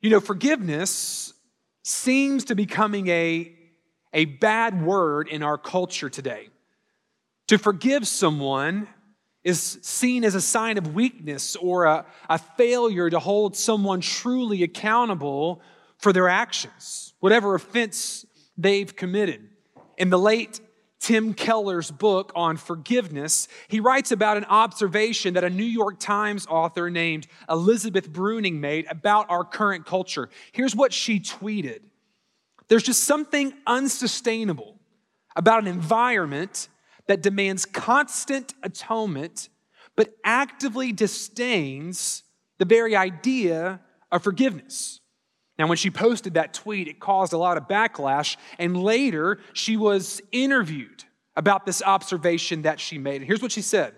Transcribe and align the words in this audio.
You 0.00 0.10
know, 0.10 0.20
forgiveness 0.20 1.34
seems 1.82 2.44
to 2.44 2.54
be 2.54 2.66
becoming 2.66 3.08
a, 3.08 3.52
a 4.12 4.26
bad 4.26 4.82
word 4.82 5.28
in 5.28 5.42
our 5.42 5.58
culture 5.58 6.08
today. 6.08 6.48
To 7.48 7.58
forgive 7.58 8.06
someone 8.06 8.86
is 9.42 9.78
seen 9.82 10.24
as 10.24 10.34
a 10.34 10.40
sign 10.40 10.78
of 10.78 10.94
weakness 10.94 11.56
or 11.56 11.86
a, 11.86 12.06
a 12.28 12.38
failure 12.38 13.10
to 13.10 13.18
hold 13.18 13.56
someone 13.56 14.00
truly 14.00 14.62
accountable 14.62 15.62
for 15.96 16.12
their 16.12 16.28
actions, 16.28 17.14
whatever 17.18 17.54
offense 17.54 18.24
they've 18.56 18.94
committed. 18.94 19.48
In 19.96 20.10
the 20.10 20.18
late 20.18 20.60
Tim 21.00 21.32
Keller's 21.32 21.90
book 21.90 22.32
on 22.34 22.56
forgiveness, 22.56 23.46
he 23.68 23.80
writes 23.80 24.10
about 24.10 24.36
an 24.36 24.44
observation 24.46 25.34
that 25.34 25.44
a 25.44 25.50
New 25.50 25.64
York 25.64 25.98
Times 25.98 26.46
author 26.48 26.90
named 26.90 27.26
Elizabeth 27.48 28.10
Bruenig 28.10 28.54
made 28.54 28.86
about 28.90 29.30
our 29.30 29.44
current 29.44 29.86
culture. 29.86 30.28
Here's 30.52 30.74
what 30.74 30.92
she 30.92 31.20
tweeted 31.20 31.80
There's 32.68 32.82
just 32.82 33.04
something 33.04 33.54
unsustainable 33.66 34.76
about 35.36 35.62
an 35.62 35.68
environment 35.68 36.68
that 37.06 37.22
demands 37.22 37.64
constant 37.64 38.54
atonement, 38.62 39.48
but 39.96 40.14
actively 40.24 40.92
disdains 40.92 42.22
the 42.58 42.64
very 42.64 42.96
idea 42.96 43.80
of 44.10 44.22
forgiveness. 44.22 45.00
Now, 45.58 45.66
when 45.66 45.76
she 45.76 45.90
posted 45.90 46.34
that 46.34 46.54
tweet, 46.54 46.86
it 46.86 47.00
caused 47.00 47.32
a 47.32 47.38
lot 47.38 47.56
of 47.56 47.64
backlash, 47.64 48.36
and 48.58 48.80
later 48.80 49.40
she 49.52 49.76
was 49.76 50.20
interviewed 50.30 51.04
about 51.36 51.66
this 51.66 51.82
observation 51.82 52.62
that 52.62 52.78
she 52.78 52.98
made. 52.98 53.16
And 53.16 53.24
here's 53.24 53.42
what 53.42 53.52
she 53.52 53.62
said 53.62 53.94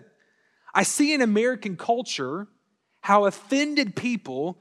I 0.75 0.85
see 0.85 1.13
in 1.13 1.21
American 1.21 1.77
culture 1.77 2.49
how 3.03 3.25
offended 3.27 3.97
people 3.97 4.59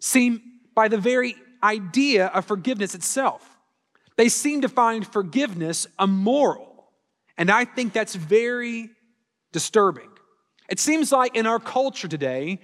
seem 0.00 0.42
by 0.74 0.88
the 0.88 0.98
very 0.98 1.36
idea 1.62 2.26
of 2.26 2.44
forgiveness 2.44 2.94
itself. 2.94 3.48
They 4.16 4.28
seem 4.28 4.62
to 4.62 4.68
find 4.68 5.06
forgiveness 5.06 5.86
immoral, 6.00 6.92
and 7.36 7.50
I 7.50 7.64
think 7.64 7.92
that's 7.92 8.14
very 8.14 8.90
disturbing. 9.52 10.08
It 10.68 10.78
seems 10.78 11.12
like 11.12 11.36
in 11.36 11.46
our 11.46 11.58
culture 11.58 12.08
today, 12.08 12.60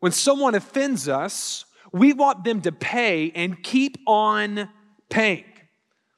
when 0.00 0.12
someone 0.12 0.54
offends 0.54 1.08
us, 1.08 1.64
we 1.92 2.12
want 2.12 2.44
them 2.44 2.60
to 2.62 2.72
pay 2.72 3.30
and 3.34 3.62
keep 3.62 3.98
on 4.06 4.68
paying. 5.08 5.44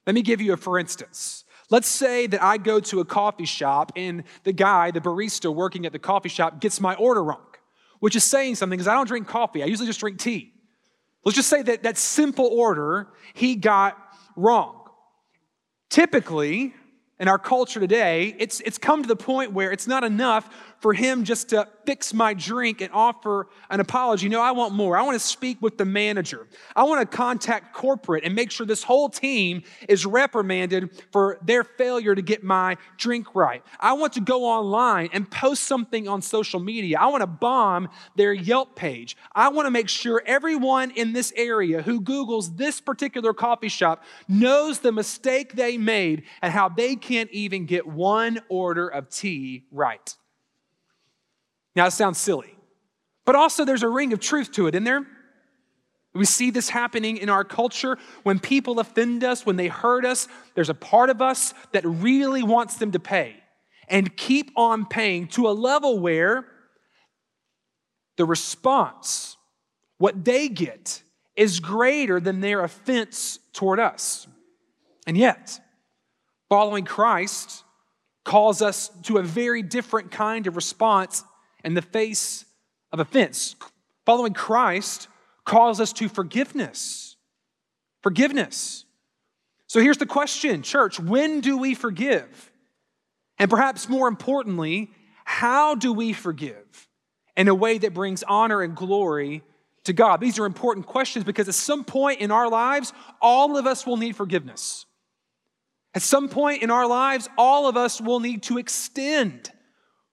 Let 0.06 0.14
me 0.14 0.22
give 0.22 0.40
you 0.40 0.52
a 0.52 0.56
for 0.56 0.78
instance. 0.78 1.44
Let's 1.70 1.88
say 1.88 2.26
that 2.26 2.42
I 2.42 2.58
go 2.58 2.80
to 2.80 3.00
a 3.00 3.04
coffee 3.04 3.46
shop 3.46 3.92
and 3.96 4.24
the 4.44 4.52
guy, 4.52 4.90
the 4.90 5.00
barista 5.00 5.54
working 5.54 5.86
at 5.86 5.92
the 5.92 5.98
coffee 5.98 6.28
shop, 6.28 6.60
gets 6.60 6.80
my 6.80 6.94
order 6.96 7.24
wrong, 7.24 7.46
which 8.00 8.14
is 8.14 8.24
saying 8.24 8.56
something 8.56 8.76
because 8.76 8.88
I 8.88 8.94
don't 8.94 9.08
drink 9.08 9.26
coffee. 9.26 9.62
I 9.62 9.66
usually 9.66 9.86
just 9.86 10.00
drink 10.00 10.18
tea. 10.18 10.52
Let's 11.24 11.36
just 11.36 11.48
say 11.48 11.62
that 11.62 11.84
that 11.84 11.96
simple 11.96 12.46
order 12.46 13.08
he 13.32 13.54
got 13.54 13.96
wrong. 14.36 14.80
Typically, 15.88 16.74
in 17.18 17.28
our 17.28 17.38
culture 17.38 17.78
today, 17.78 18.34
it's, 18.38 18.60
it's 18.60 18.78
come 18.78 19.02
to 19.02 19.08
the 19.08 19.16
point 19.16 19.52
where 19.52 19.70
it's 19.70 19.86
not 19.86 20.04
enough 20.04 20.50
for 20.83 20.92
him 20.92 21.22
just 21.22 21.50
to 21.50 21.69
fix 21.86 22.12
my 22.12 22.34
drink 22.34 22.80
and 22.80 22.92
offer 22.92 23.47
an 23.70 23.78
apology. 23.78 24.28
No, 24.28 24.41
I 24.41 24.50
want 24.50 24.75
more. 24.75 24.97
I 24.97 25.02
want 25.02 25.14
to 25.14 25.24
speak 25.24 25.62
with 25.62 25.78
the 25.78 25.84
manager. 25.84 26.48
I 26.74 26.83
want 26.83 27.08
to 27.08 27.16
contact 27.16 27.72
corporate 27.72 28.24
and 28.24 28.34
make 28.34 28.50
sure 28.50 28.66
this 28.66 28.83
whole 28.83 29.08
team 29.08 29.62
is 29.89 30.05
reprimanded 30.05 30.91
for 31.12 31.39
their 31.42 31.62
failure 31.62 32.14
to 32.16 32.22
get 32.22 32.42
my 32.42 32.77
drink 32.98 33.34
right. 33.34 33.62
I 33.78 33.92
want 33.92 34.12
to 34.14 34.20
go 34.20 34.44
online 34.44 35.11
and 35.12 35.30
post 35.30 35.62
something 35.64 36.08
on 36.08 36.20
social 36.20 36.58
media. 36.58 36.98
I 36.98 37.06
want 37.06 37.22
to 37.22 37.28
bomb 37.28 37.89
their 38.17 38.33
Yelp 38.33 38.74
page. 38.74 39.17
I 39.34 39.48
want 39.50 39.67
to 39.67 39.70
make 39.70 39.89
sure 39.89 40.20
everyone 40.27 40.91
in 40.91 41.12
this 41.12 41.33
area 41.36 41.83
who 41.83 42.00
Googles 42.00 42.56
this 42.56 42.80
particular 42.80 43.33
coffee 43.33 43.69
shop 43.69 44.02
knows 44.27 44.80
the 44.80 44.91
mistake 44.91 45.55
they 45.55 45.78
made 45.78 46.24
and 46.42 46.52
how 46.52 46.69
they 46.69 46.96
can't 46.96 47.30
even 47.30 47.67
get 47.67 47.86
one 47.86 48.41
order 48.48 48.89
of 48.89 49.08
tea 49.08 49.64
right. 49.70 50.17
Now, 51.74 51.86
it 51.86 51.92
sounds 51.92 52.18
silly, 52.18 52.55
but 53.24 53.34
also 53.34 53.64
there's 53.64 53.83
a 53.83 53.88
ring 53.88 54.12
of 54.12 54.20
truth 54.20 54.52
to 54.52 54.66
it, 54.66 54.74
isn't 54.74 54.84
there? 54.84 55.06
We 56.14 56.27
see 56.27 56.50
this 56.50 56.68
happening 56.68 57.16
in 57.16 57.30
our 57.30 57.44
culture. 57.44 57.96
When 58.22 58.38
people 58.38 58.78
offend 58.78 59.24
us, 59.24 59.46
when 59.46 59.56
they 59.56 59.68
hurt 59.68 60.05
us, 60.05 60.28
there's 60.55 60.68
a 60.68 60.74
part 60.74 61.08
of 61.08 61.22
us 61.22 61.55
that 61.72 61.84
really 61.86 62.42
wants 62.42 62.77
them 62.77 62.92
to 62.92 62.98
pay 63.00 63.36
and 63.88 64.14
keep 64.16 64.50
on 64.56 64.84
paying 64.84 65.28
to 65.28 65.48
a 65.48 65.52
level 65.52 65.98
where 65.98 66.46
the 68.16 68.24
response, 68.27 69.38
what 69.98 70.24
they 70.24 70.48
get, 70.48 71.02
is 71.34 71.61
greater 71.61 72.20
than 72.20 72.40
their 72.40 72.62
offense 72.62 73.38
toward 73.55 73.80
us. 73.80 74.27
And 75.06 75.16
yet, 75.16 75.58
following 76.50 76.84
Christ 76.84 77.64
calls 78.24 78.61
us 78.61 78.90
to 79.05 79.16
a 79.16 79.22
very 79.22 79.62
different 79.62 80.11
kind 80.11 80.46
of 80.46 80.56
response 80.56 81.24
in 81.64 81.74
the 81.74 81.83
face 81.83 82.45
of 82.92 83.00
offense. 83.00 83.56
Following 84.05 84.34
Christ 84.34 85.08
calls 85.45 85.80
us 85.80 85.92
to 85.95 86.08
forgiveness. 86.08 87.17
Forgiveness. 88.02 88.84
So 89.67 89.80
here's 89.80 89.98
the 89.98 90.06
question, 90.06 90.62
church 90.62 91.00
when 91.00 91.40
do 91.40 91.56
we 91.56 91.74
forgive? 91.74 92.50
And 93.39 93.50
perhaps 93.50 93.89
more 93.89 94.08
importantly, 94.08 94.90
how 95.24 95.74
do 95.74 95.92
we 95.92 96.12
forgive 96.12 96.89
in 97.36 97.48
a 97.48 97.55
way 97.55 97.79
that 97.79 97.94
brings 97.94 98.23
honor 98.23 98.61
and 98.61 98.77
glory 98.77 99.42
to 99.84 99.92
God? 99.92 100.20
These 100.20 100.39
are 100.39 100.46
important 100.46 100.86
questions 100.86 101.24
because 101.24 101.48
at 101.48 101.55
some 101.55 101.84
point 101.84 102.20
in 102.20 102.30
our 102.30 102.48
lives, 102.48 102.92
all 103.20 103.56
of 103.56 103.67
us 103.67 103.86
will 103.86 103.96
need 103.96 104.14
forgiveness. 104.14 104.84
At 105.94 106.02
some 106.02 106.29
point 106.29 106.62
in 106.62 106.70
our 106.70 106.86
lives, 106.86 107.29
all 107.36 107.68
of 107.68 107.77
us 107.77 108.00
will 108.00 108.20
need 108.20 108.42
to 108.44 108.58
extend 108.58 109.50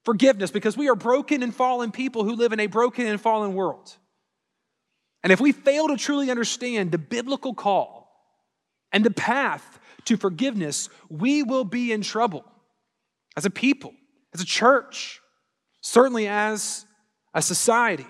forgiveness 0.05 0.51
because 0.51 0.77
we 0.77 0.89
are 0.89 0.95
broken 0.95 1.43
and 1.43 1.53
fallen 1.53 1.91
people 1.91 2.23
who 2.23 2.35
live 2.35 2.53
in 2.53 2.59
a 2.59 2.67
broken 2.67 3.05
and 3.05 3.19
fallen 3.19 3.53
world. 3.53 3.95
And 5.23 5.33
if 5.33 5.39
we 5.39 5.51
fail 5.51 5.87
to 5.89 5.97
truly 5.97 6.31
understand 6.31 6.91
the 6.91 6.97
biblical 6.97 7.53
call 7.53 8.09
and 8.91 9.03
the 9.03 9.11
path 9.11 9.79
to 10.05 10.17
forgiveness, 10.17 10.89
we 11.09 11.43
will 11.43 11.65
be 11.65 11.91
in 11.91 12.01
trouble 12.01 12.45
as 13.35 13.45
a 13.45 13.49
people, 13.49 13.93
as 14.33 14.41
a 14.41 14.45
church, 14.45 15.21
certainly 15.81 16.27
as 16.27 16.85
a 17.33 17.41
society. 17.41 18.07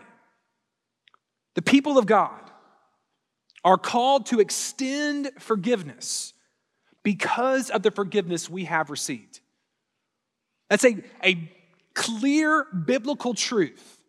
The 1.56 1.62
people 1.62 1.98
of 1.98 2.06
God 2.06 2.40
are 3.64 3.78
called 3.78 4.28
to 4.28 4.40
extend 4.40 5.32
forgiveness 5.40 6.34
because 7.04 7.70
of 7.70 7.84
the 7.84 7.92
forgiveness 7.92 8.50
we 8.50 8.66
have 8.66 8.90
received. 8.90 9.40
That's 10.70 10.86
a, 10.86 11.04
a 11.24 11.52
clear 12.00 12.66
biblical 12.86 13.34
truth 13.34 14.00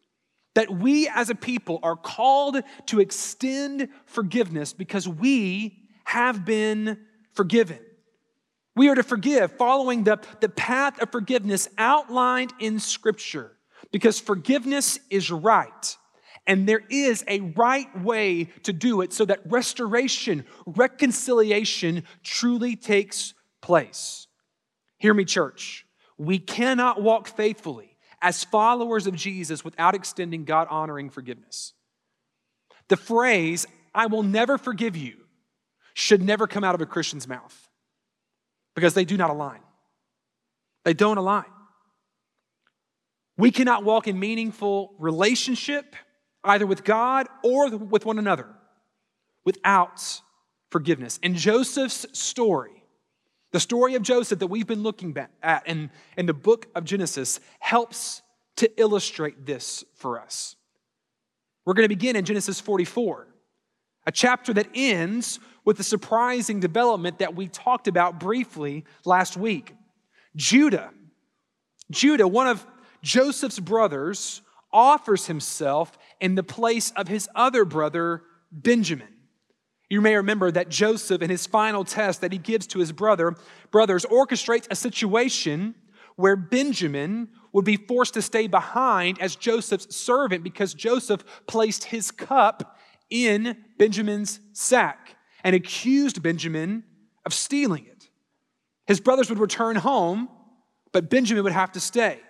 that 0.55 0.71
we 0.71 1.09
as 1.09 1.29
a 1.29 1.35
people 1.35 1.81
are 1.83 1.97
called 1.97 2.63
to 2.87 3.01
extend 3.01 3.89
forgiveness 4.07 4.73
because 4.73 5.09
we 5.09 5.89
have 6.05 6.45
been 6.45 6.99
forgiven. 7.33 7.81
We 8.77 8.89
are 8.89 8.95
to 8.95 9.03
forgive 9.03 9.57
following 9.57 10.05
the, 10.05 10.21
the 10.39 10.49
path 10.49 11.03
of 11.03 11.11
forgiveness 11.11 11.69
outlined 11.79 12.53
in 12.61 12.79
Scripture 12.79 13.57
because 13.91 14.21
forgiveness 14.21 15.01
is 15.11 15.33
right. 15.33 15.97
And 16.47 16.69
there 16.69 16.83
is 16.91 17.25
a 17.27 17.41
right 17.41 18.03
way 18.03 18.45
to 18.63 18.73
do 18.73 19.01
it 19.01 19.13
so 19.13 19.25
that 19.25 19.41
restoration, 19.47 20.45
reconciliation 20.65 22.05
truly 22.23 22.77
takes 22.77 23.35
place. 23.61 24.29
Hear 24.99 25.13
me, 25.13 25.25
church. 25.25 25.87
We 26.21 26.39
cannot 26.39 27.01
walk 27.01 27.29
faithfully 27.29 27.97
as 28.21 28.45
followers 28.45 29.07
of 29.07 29.17
Jesus 29.17 29.65
without 29.65 29.95
extending 29.95 30.45
God 30.45 30.69
honoring 30.69 31.09
forgiveness. 31.09 31.73
The 32.89 32.99
phrase, 32.99 33.67
I 33.95 34.05
will 34.05 34.23
never 34.23 34.59
forgive 34.59 34.99
you, 34.99 35.15
should 35.95 36.21
never 36.21 36.47
come 36.47 36.63
out 36.63 36.75
of 36.75 36.83
a 36.83 36.87
Christian's 36.87 37.27
mouth 37.27 37.71
because 38.75 38.93
they 38.93 39.07
do 39.07 39.17
not 39.17 39.31
align. 39.31 39.61
They 40.85 40.93
don't 40.93 41.17
align. 41.17 41.47
We 43.39 43.51
cannot 43.51 43.83
walk 43.83 44.07
in 44.07 44.21
meaningful 44.21 44.95
relationship 44.99 45.97
either 46.45 46.67
with 46.67 46.85
God 46.85 47.29
or 47.43 47.71
with 47.71 48.05
one 48.05 48.19
another 48.19 48.47
without 49.47 50.21
forgiveness. 50.71 51.19
In 51.23 51.35
Joseph's 51.35 52.05
story, 52.13 52.80
the 53.53 53.61
story 53.61 53.95
of 53.95 54.03
Joseph 54.03 54.39
that 54.39 54.47
we've 54.47 54.67
been 54.67 54.83
looking 54.83 55.17
at 55.43 55.67
in, 55.67 55.91
in 56.17 56.27
the 56.27 56.35
book 56.35 56.67
of 56.75 56.85
Genesis 56.85 57.41
helps 57.59 58.23
to 58.57 58.71
illustrate 58.81 59.47
this 59.47 59.85
for 59.95 60.21
us. 60.21 60.57
We're 61.65 61.75
going 61.75 61.89
to 61.89 61.95
begin 61.95 62.17
in 62.17 62.25
Genesis 62.25 62.61
44, 62.61 63.27
a 64.07 64.13
chapter 64.13 64.53
that 64.55 64.69
ends 64.75 65.41
with 65.65 65.77
the 65.77 65.85
surprising 65.85 66.61
development 66.61 67.19
that 67.19 67.35
we 67.35 67.49
talked 67.49 67.89
about 67.89 68.21
briefly 68.21 68.85
last 69.05 69.37
week. 69.37 69.75
Judah, 70.37 70.91
Judah, 71.91 72.27
one 72.27 72.47
of 72.47 72.67
Joseph's 73.03 73.59
brothers, 73.59 74.43
offers 74.73 75.27
himself 75.27 75.99
in 76.21 76.35
the 76.35 76.43
place 76.43 76.93
of 76.93 77.09
his 77.09 77.29
other 77.35 77.65
brother, 77.65 78.23
Benjamin. 78.53 79.09
You 79.91 80.01
may 80.01 80.15
remember 80.15 80.53
that 80.53 80.69
Joseph, 80.69 81.21
in 81.21 81.31
his 81.31 81.47
final 81.49 81.85
test 81.85 82.21
that 82.21 82.33
he 82.33 82.39
gives 82.39 82.69
to 82.69 82.79
his 82.79 82.93
brother, 82.93 83.35
brothers, 83.73 84.07
orchestrates 84.07 84.69
a 84.71 84.77
situation 84.77 85.75
where 86.15 86.37
Benjamin 86.37 87.29
would 87.53 87.65
be 87.65 87.77
forced 87.77 88.15
to 88.15 88.23
stay 88.23 88.47
behind 88.47 89.21
as 89.21 89.35
Joseph's 89.35 89.95
servant 89.95 90.45
because 90.45 90.75
Joseph 90.75 91.25
placed 91.49 91.85
his 91.85 92.13
cup 92.13 92.79
in 93.11 93.57
Benjamin's 93.79 94.39
sack 94.53 95.17
and 95.43 95.57
accused 95.57 96.23
Benjamin 96.23 96.85
of 97.27 97.35
stealing 97.35 97.87
it. 97.87 98.09
His 98.87 99.01
brothers 99.01 99.29
would 99.29 99.41
return 99.41 99.75
home, 99.75 100.29
but 100.93 101.11
Benjamin 101.11 101.43
would 101.43 101.53
have 101.53 101.73
to 101.73 101.81
stay. 101.81 102.21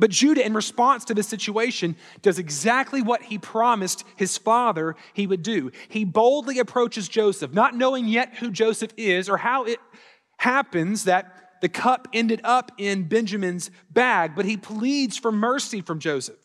But 0.00 0.10
Judah, 0.10 0.44
in 0.44 0.54
response 0.54 1.04
to 1.04 1.14
this 1.14 1.28
situation, 1.28 1.94
does 2.22 2.38
exactly 2.38 3.02
what 3.02 3.22
he 3.22 3.36
promised 3.36 4.02
his 4.16 4.38
father 4.38 4.96
he 5.12 5.26
would 5.26 5.42
do. 5.42 5.70
He 5.88 6.06
boldly 6.06 6.58
approaches 6.58 7.06
Joseph, 7.06 7.52
not 7.52 7.76
knowing 7.76 8.08
yet 8.08 8.36
who 8.36 8.50
Joseph 8.50 8.92
is 8.96 9.28
or 9.28 9.36
how 9.36 9.64
it 9.64 9.78
happens 10.38 11.04
that 11.04 11.58
the 11.60 11.68
cup 11.68 12.08
ended 12.14 12.40
up 12.44 12.72
in 12.78 13.08
Benjamin's 13.08 13.70
bag, 13.90 14.34
but 14.34 14.46
he 14.46 14.56
pleads 14.56 15.18
for 15.18 15.30
mercy 15.30 15.82
from 15.82 15.98
Joseph. 15.98 16.40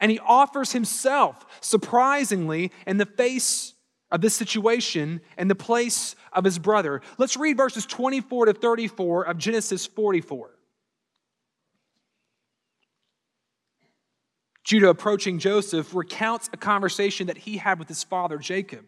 And 0.00 0.10
he 0.10 0.18
offers 0.18 0.72
himself, 0.72 1.46
surprisingly, 1.60 2.72
in 2.84 2.96
the 2.96 3.06
face 3.06 3.74
of 4.10 4.22
this 4.22 4.34
situation 4.34 5.20
and 5.36 5.48
the 5.48 5.54
place 5.54 6.16
of 6.32 6.42
his 6.42 6.58
brother. 6.58 7.00
Let's 7.16 7.36
read 7.36 7.56
verses 7.56 7.86
24 7.86 8.46
to 8.46 8.54
34 8.54 9.22
of 9.22 9.38
Genesis 9.38 9.86
44. 9.86 10.57
Judah, 14.68 14.90
approaching 14.90 15.38
Joseph, 15.38 15.94
recounts 15.94 16.50
a 16.52 16.58
conversation 16.58 17.28
that 17.28 17.38
he 17.38 17.56
had 17.56 17.78
with 17.78 17.88
his 17.88 18.04
father, 18.04 18.36
Jacob. 18.36 18.86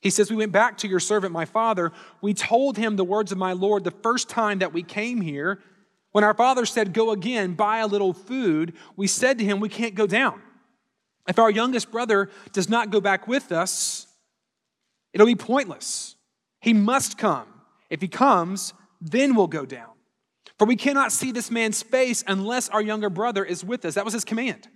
He 0.00 0.10
says, 0.10 0.28
We 0.28 0.34
went 0.34 0.50
back 0.50 0.76
to 0.78 0.88
your 0.88 0.98
servant, 0.98 1.32
my 1.32 1.44
father. 1.44 1.92
We 2.20 2.34
told 2.34 2.76
him 2.76 2.96
the 2.96 3.04
words 3.04 3.30
of 3.30 3.38
my 3.38 3.52
Lord 3.52 3.84
the 3.84 3.92
first 3.92 4.28
time 4.28 4.58
that 4.58 4.72
we 4.72 4.82
came 4.82 5.20
here. 5.20 5.60
When 6.10 6.24
our 6.24 6.34
father 6.34 6.66
said, 6.66 6.92
Go 6.92 7.12
again, 7.12 7.54
buy 7.54 7.78
a 7.78 7.86
little 7.86 8.12
food, 8.12 8.72
we 8.96 9.06
said 9.06 9.38
to 9.38 9.44
him, 9.44 9.60
We 9.60 9.68
can't 9.68 9.94
go 9.94 10.08
down. 10.08 10.42
If 11.28 11.38
our 11.38 11.50
youngest 11.50 11.92
brother 11.92 12.28
does 12.52 12.68
not 12.68 12.90
go 12.90 13.00
back 13.00 13.28
with 13.28 13.52
us, 13.52 14.08
it'll 15.12 15.28
be 15.28 15.36
pointless. 15.36 16.16
He 16.60 16.72
must 16.72 17.16
come. 17.16 17.46
If 17.88 18.00
he 18.00 18.08
comes, 18.08 18.74
then 19.00 19.36
we'll 19.36 19.46
go 19.46 19.64
down. 19.64 19.92
For 20.58 20.66
we 20.66 20.74
cannot 20.74 21.12
see 21.12 21.30
this 21.30 21.52
man's 21.52 21.84
face 21.84 22.24
unless 22.26 22.68
our 22.70 22.82
younger 22.82 23.10
brother 23.10 23.44
is 23.44 23.64
with 23.64 23.84
us. 23.84 23.94
That 23.94 24.04
was 24.04 24.14
his 24.14 24.24
command. 24.24 24.66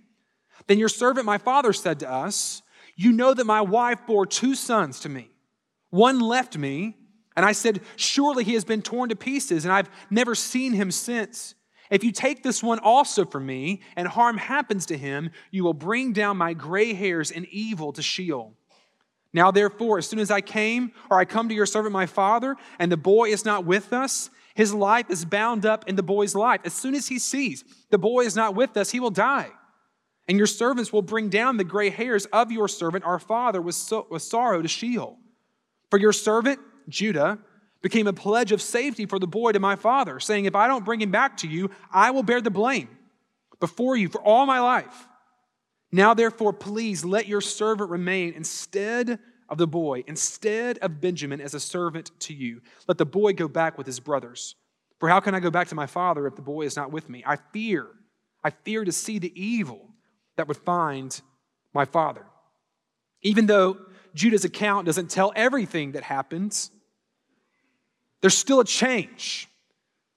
Then 0.67 0.79
your 0.79 0.89
servant, 0.89 1.25
my 1.25 1.37
father, 1.37 1.73
said 1.73 1.99
to 1.99 2.11
us, 2.11 2.61
You 2.95 3.11
know 3.11 3.33
that 3.33 3.45
my 3.45 3.61
wife 3.61 3.99
bore 4.05 4.25
two 4.25 4.55
sons 4.55 4.99
to 5.01 5.09
me. 5.09 5.29
One 5.89 6.19
left 6.19 6.57
me, 6.57 6.97
and 7.35 7.45
I 7.45 7.51
said, 7.51 7.81
Surely 7.95 8.43
he 8.43 8.53
has 8.53 8.65
been 8.65 8.81
torn 8.81 9.09
to 9.09 9.15
pieces, 9.15 9.65
and 9.65 9.73
I've 9.73 9.89
never 10.09 10.35
seen 10.35 10.73
him 10.73 10.91
since. 10.91 11.55
If 11.89 12.03
you 12.03 12.11
take 12.11 12.41
this 12.41 12.63
one 12.63 12.79
also 12.79 13.25
from 13.25 13.45
me, 13.45 13.81
and 13.95 14.07
harm 14.07 14.37
happens 14.37 14.85
to 14.87 14.97
him, 14.97 15.29
you 15.51 15.63
will 15.63 15.73
bring 15.73 16.13
down 16.13 16.37
my 16.37 16.53
gray 16.53 16.93
hairs 16.93 17.29
in 17.29 17.45
evil 17.51 17.93
to 17.93 18.01
Sheol. 18.01 18.55
Now, 19.33 19.51
therefore, 19.51 19.97
as 19.97 20.07
soon 20.07 20.19
as 20.19 20.31
I 20.31 20.41
came, 20.41 20.91
or 21.09 21.19
I 21.19 21.25
come 21.25 21.49
to 21.49 21.55
your 21.55 21.65
servant 21.65 21.91
my 21.91 22.05
father, 22.05 22.55
and 22.79 22.91
the 22.91 22.97
boy 22.97 23.29
is 23.29 23.45
not 23.45 23.65
with 23.65 23.91
us, 23.91 24.29
his 24.55 24.73
life 24.73 25.09
is 25.09 25.25
bound 25.25 25.65
up 25.65 25.87
in 25.87 25.95
the 25.95 26.03
boy's 26.03 26.35
life. 26.35 26.61
As 26.63 26.73
soon 26.73 26.93
as 26.93 27.07
he 27.07 27.17
sees 27.17 27.63
the 27.89 27.97
boy 27.97 28.21
is 28.21 28.35
not 28.35 28.55
with 28.55 28.77
us, 28.77 28.91
he 28.91 28.99
will 28.99 29.09
die. 29.09 29.51
And 30.27 30.37
your 30.37 30.47
servants 30.47 30.93
will 30.93 31.01
bring 31.01 31.29
down 31.29 31.57
the 31.57 31.63
gray 31.63 31.89
hairs 31.89 32.25
of 32.27 32.51
your 32.51 32.67
servant, 32.67 33.03
our 33.03 33.19
father, 33.19 33.61
with, 33.61 33.75
so, 33.75 34.07
with 34.09 34.21
sorrow 34.21 34.61
to 34.61 34.67
Sheol. 34.67 35.17
For 35.89 35.99
your 35.99 36.13
servant, 36.13 36.59
Judah, 36.87 37.39
became 37.81 38.07
a 38.07 38.13
pledge 38.13 38.51
of 38.51 38.61
safety 38.61 39.05
for 39.05 39.19
the 39.19 39.27
boy 39.27 39.51
to 39.51 39.59
my 39.59 39.75
father, 39.75 40.19
saying, 40.19 40.45
If 40.45 40.55
I 40.55 40.67
don't 40.67 40.85
bring 40.85 41.01
him 41.01 41.11
back 41.11 41.37
to 41.37 41.47
you, 41.47 41.69
I 41.91 42.11
will 42.11 42.23
bear 42.23 42.41
the 42.41 42.49
blame 42.49 42.89
before 43.59 43.97
you 43.97 44.09
for 44.09 44.21
all 44.21 44.45
my 44.45 44.59
life. 44.59 45.07
Now, 45.91 46.13
therefore, 46.13 46.53
please 46.53 47.05
let 47.05 47.27
your 47.27 47.41
servant 47.41 47.91
remain 47.91 48.33
instead 48.33 49.19
of 49.49 49.57
the 49.57 49.67
boy, 49.67 50.03
instead 50.07 50.79
of 50.79 50.99
Benjamin 50.99 51.39
as 51.39 51.53
a 51.53 51.59
servant 51.59 52.11
to 52.21 52.33
you. 52.33 52.61
Let 52.87 52.97
the 52.97 53.05
boy 53.05 53.33
go 53.33 53.47
back 53.47 53.77
with 53.77 53.85
his 53.85 53.99
brothers. 53.99 54.55
For 54.99 55.09
how 55.09 55.19
can 55.19 55.35
I 55.35 55.39
go 55.39 55.51
back 55.51 55.67
to 55.67 55.75
my 55.75 55.85
father 55.85 56.25
if 56.25 56.35
the 56.35 56.41
boy 56.41 56.63
is 56.63 56.75
not 56.75 56.91
with 56.91 57.09
me? 57.09 57.23
I 57.27 57.35
fear, 57.35 57.87
I 58.43 58.49
fear 58.49 58.85
to 58.85 58.91
see 58.91 59.19
the 59.19 59.33
evil 59.39 59.92
that 60.37 60.47
would 60.47 60.57
find 60.57 61.21
my 61.73 61.85
father. 61.85 62.25
Even 63.21 63.45
though 63.45 63.77
Judah's 64.13 64.45
account 64.45 64.85
doesn't 64.85 65.09
tell 65.09 65.31
everything 65.35 65.93
that 65.93 66.03
happens, 66.03 66.71
there's 68.21 68.37
still 68.37 68.59
a 68.59 68.65
change 68.65 69.47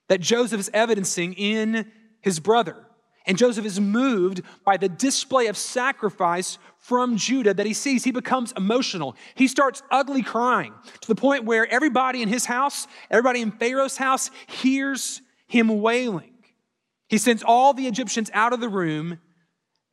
that 0.09 0.21
Joseph 0.21 0.61
is 0.61 0.71
evidencing 0.73 1.33
in 1.35 1.91
his 2.21 2.41
brother. 2.41 2.77
And 3.27 3.37
Joseph 3.37 3.65
is 3.65 3.81
moved 3.81 4.43
by 4.65 4.77
the 4.77 4.89
display 4.89 5.49
of 5.49 5.57
sacrifice 5.57 6.59
from 6.79 7.17
Judah 7.17 7.53
that 7.55 7.67
he 7.67 7.73
sees. 7.73 8.05
He 8.05 8.13
becomes 8.13 8.53
emotional. 8.53 9.17
He 9.35 9.49
starts 9.49 9.83
ugly 9.91 10.23
crying 10.23 10.73
to 11.01 11.09
the 11.09 11.17
point 11.17 11.45
where 11.45 11.67
everybody 11.67 12.23
in 12.23 12.29
his 12.29 12.47
house, 12.47 12.87
everybody 13.11 13.41
in 13.41 13.51
Pharaoh's 13.51 13.97
house, 13.97 14.31
hears 14.47 15.21
him 15.49 15.81
wailing. 15.81 16.35
He 17.09 17.19
sends 17.19 17.43
all 17.43 17.75
the 17.75 17.89
Egyptians 17.89 18.31
out 18.33 18.53
of 18.53 18.61
the 18.61 18.69
room 18.69 19.19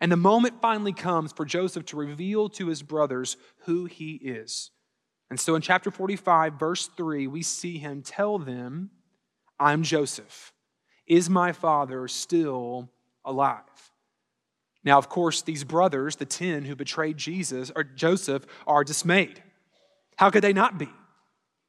and 0.04 0.12
the 0.12 0.18
moment 0.18 0.62
finally 0.62 0.92
comes 0.92 1.32
for 1.32 1.46
Joseph 1.46 1.86
to 1.86 1.96
reveal 1.96 2.50
to 2.50 2.68
his 2.68 2.84
brothers 2.84 3.38
who 3.60 3.86
he 3.86 4.16
is. 4.16 4.70
And 5.30 5.40
so 5.40 5.56
in 5.56 5.62
chapter 5.62 5.90
45, 5.92 6.60
verse 6.60 6.88
3, 6.88 7.26
we 7.28 7.42
see 7.42 7.78
him 7.78 8.02
tell 8.02 8.38
them, 8.38 8.92
I'm 9.58 9.82
Joseph. 9.82 10.52
Is 11.08 11.30
my 11.30 11.54
father 11.54 12.10
still 12.10 12.92
alive? 13.24 13.62
Now, 14.84 14.98
of 14.98 15.08
course, 15.08 15.42
these 15.42 15.64
brothers, 15.64 16.18
the 16.18 16.26
10 16.26 16.66
who 16.66 16.76
betrayed 16.76 17.16
Jesus 17.16 17.72
or 17.74 17.86
Joseph, 17.86 18.46
are 18.68 18.84
dismayed. 18.84 19.42
How 20.18 20.30
could 20.30 20.44
they 20.44 20.52
not 20.52 20.78
be? 20.78 20.90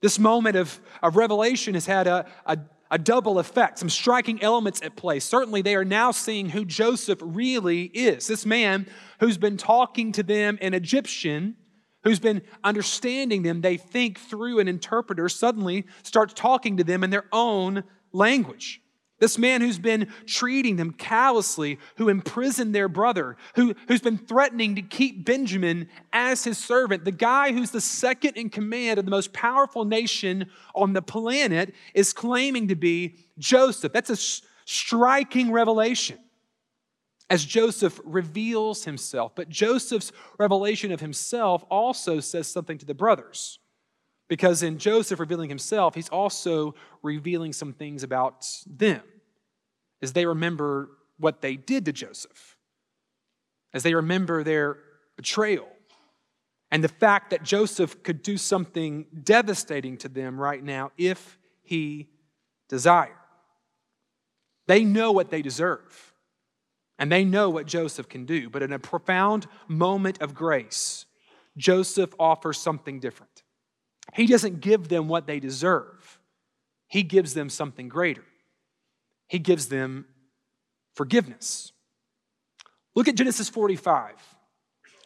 This 0.02 0.18
moment 0.18 0.56
of, 0.56 0.80
of 1.04 1.14
revelation 1.14 1.74
has 1.74 1.86
had 1.86 2.08
a, 2.08 2.26
a, 2.46 2.58
a 2.94 2.98
double 2.98 3.40
effect, 3.40 3.80
some 3.80 3.90
striking 3.90 4.40
elements 4.40 4.80
at 4.80 4.94
play. 4.94 5.18
Certainly, 5.18 5.62
they 5.62 5.74
are 5.74 5.84
now 5.84 6.12
seeing 6.12 6.48
who 6.48 6.64
Joseph 6.64 7.18
really 7.20 7.86
is. 7.86 8.28
This 8.28 8.46
man 8.46 8.86
who's 9.18 9.36
been 9.36 9.56
talking 9.56 10.12
to 10.12 10.22
them 10.22 10.56
in 10.60 10.74
Egyptian, 10.74 11.56
who's 12.04 12.20
been 12.20 12.40
understanding 12.62 13.42
them, 13.42 13.62
they 13.62 13.78
think 13.78 14.20
through 14.20 14.60
an 14.60 14.68
interpreter, 14.68 15.28
suddenly 15.28 15.86
starts 16.04 16.34
talking 16.34 16.76
to 16.76 16.84
them 16.84 17.02
in 17.02 17.10
their 17.10 17.24
own 17.32 17.82
language. 18.12 18.80
This 19.20 19.38
man 19.38 19.60
who's 19.60 19.78
been 19.78 20.12
treating 20.26 20.76
them 20.76 20.92
callously, 20.92 21.78
who 21.96 22.08
imprisoned 22.08 22.74
their 22.74 22.88
brother, 22.88 23.36
who, 23.54 23.74
who's 23.86 24.00
been 24.00 24.18
threatening 24.18 24.74
to 24.74 24.82
keep 24.82 25.24
Benjamin 25.24 25.88
as 26.12 26.44
his 26.44 26.58
servant, 26.58 27.04
the 27.04 27.12
guy 27.12 27.52
who's 27.52 27.70
the 27.70 27.80
second 27.80 28.36
in 28.36 28.50
command 28.50 28.98
of 28.98 29.04
the 29.04 29.10
most 29.10 29.32
powerful 29.32 29.84
nation 29.84 30.50
on 30.74 30.92
the 30.92 31.02
planet, 31.02 31.74
is 31.94 32.12
claiming 32.12 32.68
to 32.68 32.74
be 32.74 33.16
Joseph. 33.38 33.92
That's 33.92 34.10
a 34.10 34.42
striking 34.64 35.52
revelation 35.52 36.18
as 37.30 37.44
Joseph 37.44 38.00
reveals 38.04 38.84
himself. 38.84 39.32
But 39.34 39.48
Joseph's 39.48 40.12
revelation 40.38 40.92
of 40.92 41.00
himself 41.00 41.64
also 41.70 42.20
says 42.20 42.48
something 42.48 42.78
to 42.78 42.86
the 42.86 42.94
brothers. 42.94 43.58
Because 44.28 44.62
in 44.62 44.78
Joseph 44.78 45.20
revealing 45.20 45.48
himself, 45.48 45.94
he's 45.94 46.08
also 46.08 46.74
revealing 47.02 47.52
some 47.52 47.72
things 47.72 48.02
about 48.02 48.46
them 48.66 49.02
as 50.02 50.12
they 50.12 50.26
remember 50.26 50.90
what 51.18 51.40
they 51.40 51.56
did 51.56 51.84
to 51.84 51.92
Joseph, 51.92 52.56
as 53.72 53.82
they 53.82 53.94
remember 53.94 54.42
their 54.42 54.78
betrayal, 55.16 55.68
and 56.70 56.82
the 56.82 56.88
fact 56.88 57.30
that 57.30 57.42
Joseph 57.42 58.02
could 58.02 58.22
do 58.22 58.36
something 58.36 59.06
devastating 59.22 59.96
to 59.98 60.08
them 60.08 60.40
right 60.40 60.62
now 60.62 60.90
if 60.98 61.38
he 61.62 62.08
desired. 62.68 63.16
They 64.66 64.84
know 64.84 65.12
what 65.12 65.30
they 65.30 65.42
deserve, 65.42 66.14
and 66.98 67.12
they 67.12 67.24
know 67.24 67.50
what 67.50 67.66
Joseph 67.66 68.08
can 68.08 68.24
do, 68.24 68.48
but 68.48 68.62
in 68.62 68.72
a 68.72 68.78
profound 68.78 69.46
moment 69.68 70.20
of 70.22 70.34
grace, 70.34 71.06
Joseph 71.56 72.14
offers 72.18 72.58
something 72.58 73.00
different. 73.00 73.33
He 74.14 74.26
doesn't 74.26 74.60
give 74.60 74.88
them 74.88 75.08
what 75.08 75.26
they 75.26 75.40
deserve, 75.40 76.18
He 76.88 77.02
gives 77.02 77.34
them 77.34 77.50
something 77.50 77.88
greater. 77.88 78.24
He 79.26 79.38
gives 79.38 79.68
them 79.68 80.04
forgiveness. 80.94 81.72
Look 82.94 83.08
at 83.08 83.16
Genesis 83.16 83.48
45, 83.48 84.14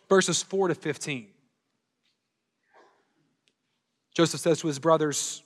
verses 0.09 0.43
4 0.43 0.69
to 0.69 0.75
15. 0.75 1.29
Joseph 4.15 4.41
says 4.41 4.61
to 4.61 4.67
his 4.67 4.81
brothers, 4.81 5.43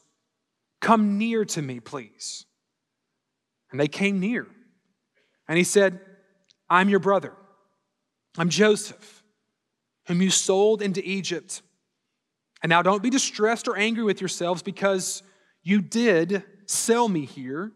Come 0.81 1.19
near 1.19 1.45
to 1.45 1.63
me, 1.63 1.79
please. 1.79 2.47
And 3.71 3.79
they 3.79 3.87
came 3.87 4.19
near. 4.19 4.49
And 5.47 5.59
he 5.59 5.65
said, 5.65 6.01
I'm 6.69 6.89
your 6.89 6.99
brother. 6.99 7.35
I'm 8.39 8.49
Joseph 8.49 9.23
whom 10.07 10.23
you 10.23 10.31
sold 10.31 10.83
into 10.83 11.07
Egypt. 11.09 11.63
And 12.63 12.71
now 12.71 12.83
don't 12.83 13.03
be 13.03 13.11
distressed 13.11 13.67
or 13.69 13.77
angry 13.77 14.05
with 14.05 14.21
yourselves 14.21 14.63
because 14.63 15.23
you 15.63 15.81
did 15.81 16.45
sell 16.67 17.09
me 17.09 17.25
here, 17.25 17.73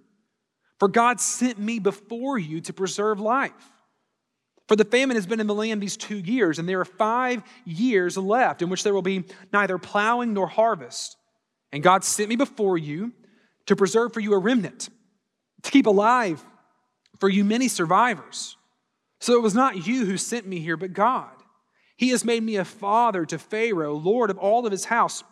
for 0.78 0.88
God 0.88 1.20
sent 1.20 1.58
me 1.58 1.78
before 1.78 2.38
you 2.38 2.60
to 2.62 2.72
preserve 2.72 3.18
life. 3.20 3.52
For 4.68 4.76
the 4.76 4.84
famine 4.84 5.16
has 5.16 5.26
been 5.26 5.40
in 5.40 5.46
the 5.46 5.54
land 5.54 5.80
these 5.80 5.96
two 5.96 6.18
years, 6.18 6.58
and 6.58 6.68
there 6.68 6.80
are 6.80 6.84
five 6.84 7.42
years 7.64 8.16
left 8.16 8.62
in 8.62 8.68
which 8.68 8.82
there 8.82 8.94
will 8.94 9.02
be 9.02 9.24
neither 9.52 9.78
plowing 9.78 10.32
nor 10.32 10.48
harvest. 10.48 11.16
And 11.72 11.82
God 11.82 12.04
sent 12.04 12.28
me 12.28 12.36
before 12.36 12.76
you 12.76 13.12
to 13.66 13.76
preserve 13.76 14.12
for 14.12 14.20
you 14.20 14.34
a 14.34 14.38
remnant, 14.38 14.88
to 15.62 15.70
keep 15.70 15.86
alive 15.86 16.44
for 17.18 17.28
you 17.28 17.44
many 17.44 17.68
survivors. 17.68 18.56
So 19.20 19.34
it 19.34 19.42
was 19.42 19.54
not 19.54 19.86
you 19.86 20.04
who 20.04 20.16
sent 20.16 20.46
me 20.46 20.60
here, 20.60 20.76
but 20.76 20.92
God. 20.92 21.35
He 21.96 22.10
has 22.10 22.24
made 22.24 22.42
me 22.42 22.56
a 22.56 22.64
father 22.64 23.24
to 23.26 23.38
Pharaoh, 23.38 23.94
Lord 23.94 24.30
of 24.30 24.38
all 24.38 24.66
of 24.66 24.72
his 24.72 24.84
house, 24.84 25.24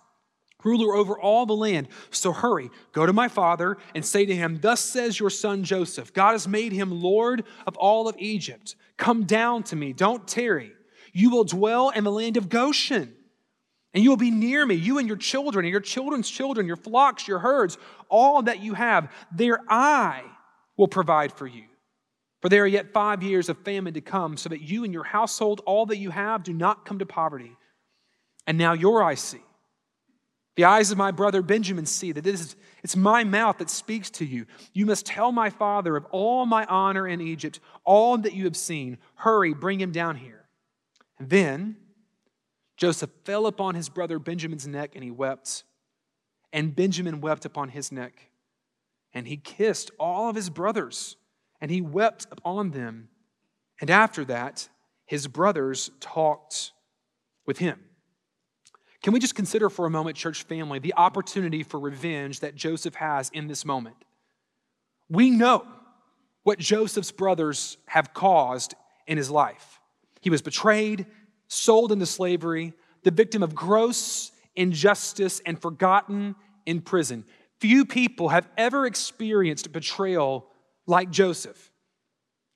ruler 0.65 0.95
over 0.95 1.19
all 1.19 1.45
the 1.45 1.55
land. 1.55 1.89
So 2.11 2.33
hurry, 2.33 2.71
go 2.93 3.05
to 3.05 3.13
my 3.13 3.29
father 3.29 3.77
and 3.95 4.05
say 4.05 4.25
to 4.25 4.35
him, 4.35 4.59
Thus 4.61 4.81
says 4.81 5.21
your 5.21 5.31
son 5.31 5.65
Joseph 5.65 6.13
God 6.13 6.33
has 6.33 6.49
made 6.49 6.73
him 6.73 6.91
Lord 6.91 7.45
of 7.67 7.77
all 7.77 8.09
of 8.09 8.17
Egypt. 8.19 8.77
Come 8.97 9.25
down 9.25 9.63
to 9.65 9.77
me, 9.77 9.93
don't 9.93 10.27
tarry. 10.27 10.73
You 11.13 11.31
will 11.31 11.45
dwell 11.45 11.91
in 11.91 12.05
the 12.05 12.11
land 12.11 12.37
of 12.37 12.49
Goshen. 12.49 13.15
And 13.93 14.03
you 14.03 14.11
will 14.11 14.17
be 14.17 14.33
near 14.33 14.67
me, 14.67 14.75
you 14.75 14.99
and 14.99 15.07
your 15.07 15.17
children, 15.17 15.65
and 15.65 15.71
your 15.71 15.81
children's 15.81 16.29
children, 16.29 16.67
your 16.67 16.77
flocks, 16.77 17.29
your 17.29 17.39
herds, 17.39 17.79
all 18.09 18.43
that 18.43 18.61
you 18.61 18.75
have. 18.75 19.13
There 19.31 19.61
I 19.69 20.25
will 20.77 20.89
provide 20.89 21.33
for 21.33 21.47
you. 21.47 21.65
For 22.45 22.51
there 22.51 22.65
are 22.65 22.67
yet 22.67 22.93
five 22.93 23.23
years 23.23 23.49
of 23.49 23.57
famine 23.65 23.95
to 23.95 24.03
come, 24.03 24.37
so 24.37 24.51
that 24.51 24.61
you 24.61 24.85
and 24.85 24.93
your 24.93 25.03
household, 25.03 25.63
all 25.65 25.87
that 25.87 25.97
you 25.97 26.11
have, 26.11 26.43
do 26.43 26.53
not 26.53 26.85
come 26.85 26.99
to 26.99 27.07
poverty. 27.07 27.57
And 28.47 28.59
now 28.59 28.75
your 28.75 29.03
eyes 29.03 29.21
see. 29.21 29.41
The 30.57 30.65
eyes 30.67 30.91
of 30.91 30.99
my 30.99 31.11
brother 31.11 31.41
Benjamin 31.41 31.87
see 31.87 32.13
that 32.13 32.23
this 32.23 32.43
is, 32.43 32.57
it's 32.83 32.97
my 32.97 33.25
mouth 33.25 33.57
that 33.57 33.71
speaks 33.71 34.11
to 34.11 34.27
you. 34.27 34.45
You 34.75 34.85
must 34.85 35.07
tell 35.07 35.33
my 35.33 35.49
father 35.49 35.97
of 35.97 36.05
all 36.11 36.45
my 36.45 36.67
honor 36.67 37.09
in 37.09 37.23
Egypt, 37.23 37.61
all 37.83 38.19
that 38.19 38.35
you 38.35 38.45
have 38.45 38.59
seen. 38.59 38.99
Hurry, 39.15 39.55
bring 39.55 39.81
him 39.81 39.91
down 39.91 40.17
here. 40.17 40.45
And 41.19 41.31
then 41.31 41.77
Joseph 42.77 43.09
fell 43.25 43.47
upon 43.47 43.75
his 43.75 43.89
brother 43.89 44.19
Benjamin's 44.19 44.67
neck 44.67 44.91
and 44.95 45.03
he 45.03 45.11
wept. 45.11 45.65
And 46.53 46.77
Benjamin 46.77 47.23
wept 47.23 47.47
upon 47.47 47.71
his 47.71 47.91
neck. 47.91 48.29
And 49.15 49.27
he 49.27 49.39
kissed 49.39 49.91
all 49.99 50.29
of 50.29 50.37
his 50.37 50.51
brothers 50.51 51.17
and 51.65 51.71
he 51.71 51.81
wept 51.81 52.27
upon 52.31 52.73
them. 52.73 53.09
And 53.81 53.89
after 53.89 54.23
that, 54.27 54.69
his 55.07 55.27
brothers 55.27 55.91
talked 55.99 56.73
with 57.47 57.57
him. 57.57 57.81
Can 59.03 59.15
we 59.15 59.19
just 59.19 59.35
consider 59.35 59.71
for 59.71 59.87
a 59.87 59.91
moment, 59.91 60.15
church 60.15 60.43
family, 60.43 60.79
the 60.79 60.93
opportunity 60.95 61.63
for 61.63 61.81
revenge 61.81 62.41
that 62.41 62.55
Joseph 62.55 62.97
has 62.97 63.31
in 63.33 63.47
this 63.47 63.65
moment? 63.65 63.97
We 65.09 65.31
know 65.31 65.67
what 66.43 66.59
Joseph's 66.59 67.13
brothers 67.13 67.79
have 67.87 68.13
caused 68.13 68.75
in 69.07 69.17
his 69.17 69.31
life. 69.31 69.81
He 70.21 70.29
was 70.29 70.43
betrayed, 70.43 71.07
sold 71.49 71.93
into 71.93 72.05
slavery, 72.05 72.75
the 73.05 73.11
victim 73.11 73.43
of 73.43 73.55
gross 73.55 74.33
injustice, 74.55 75.41
and 75.47 75.59
forgotten 75.59 76.35
in 76.67 76.83
prison. 76.83 77.25
Few 77.59 77.87
people 77.87 78.29
have 78.29 78.51
ever 78.59 78.85
experienced 78.85 79.73
betrayal 79.73 80.51
like 80.87 81.11
Joseph. 81.11 81.71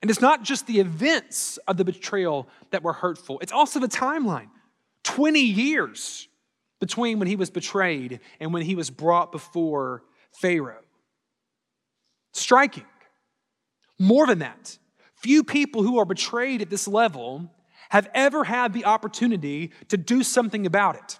And 0.00 0.10
it's 0.10 0.20
not 0.20 0.44
just 0.44 0.66
the 0.66 0.80
events 0.80 1.58
of 1.66 1.76
the 1.76 1.84
betrayal 1.84 2.48
that 2.70 2.82
were 2.82 2.92
hurtful, 2.92 3.38
it's 3.40 3.52
also 3.52 3.80
the 3.80 3.88
timeline 3.88 4.48
20 5.04 5.40
years 5.40 6.28
between 6.80 7.18
when 7.18 7.26
he 7.26 7.36
was 7.36 7.50
betrayed 7.50 8.20
and 8.38 8.52
when 8.52 8.62
he 8.62 8.74
was 8.74 8.90
brought 8.90 9.32
before 9.32 10.04
Pharaoh. 10.32 10.82
Striking. 12.32 12.84
More 13.98 14.26
than 14.26 14.38
that, 14.40 14.78
few 15.16 15.42
people 15.42 15.82
who 15.82 15.98
are 15.98 16.04
betrayed 16.04 16.62
at 16.62 16.70
this 16.70 16.86
level 16.86 17.50
have 17.88 18.08
ever 18.14 18.44
had 18.44 18.72
the 18.72 18.84
opportunity 18.84 19.72
to 19.88 19.96
do 19.96 20.22
something 20.22 20.66
about 20.66 20.94
it 20.94 21.18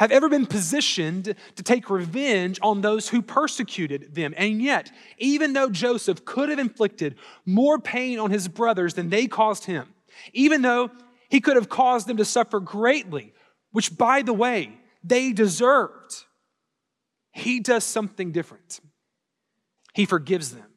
have 0.00 0.12
ever 0.12 0.30
been 0.30 0.46
positioned 0.46 1.34
to 1.56 1.62
take 1.62 1.90
revenge 1.90 2.58
on 2.62 2.80
those 2.80 3.10
who 3.10 3.20
persecuted 3.20 4.14
them. 4.14 4.32
And 4.34 4.62
yet, 4.62 4.90
even 5.18 5.52
though 5.52 5.68
Joseph 5.68 6.24
could 6.24 6.48
have 6.48 6.58
inflicted 6.58 7.16
more 7.44 7.78
pain 7.78 8.18
on 8.18 8.30
his 8.30 8.48
brothers 8.48 8.94
than 8.94 9.10
they 9.10 9.26
caused 9.26 9.66
him, 9.66 9.92
even 10.32 10.62
though 10.62 10.90
he 11.28 11.42
could 11.42 11.56
have 11.56 11.68
caused 11.68 12.06
them 12.06 12.16
to 12.16 12.24
suffer 12.24 12.60
greatly, 12.60 13.34
which, 13.72 13.94
by 13.98 14.22
the 14.22 14.32
way, 14.32 14.72
they 15.04 15.34
deserved, 15.34 16.24
he 17.32 17.60
does 17.60 17.84
something 17.84 18.32
different. 18.32 18.80
He 19.92 20.06
forgives 20.06 20.54
them. 20.54 20.70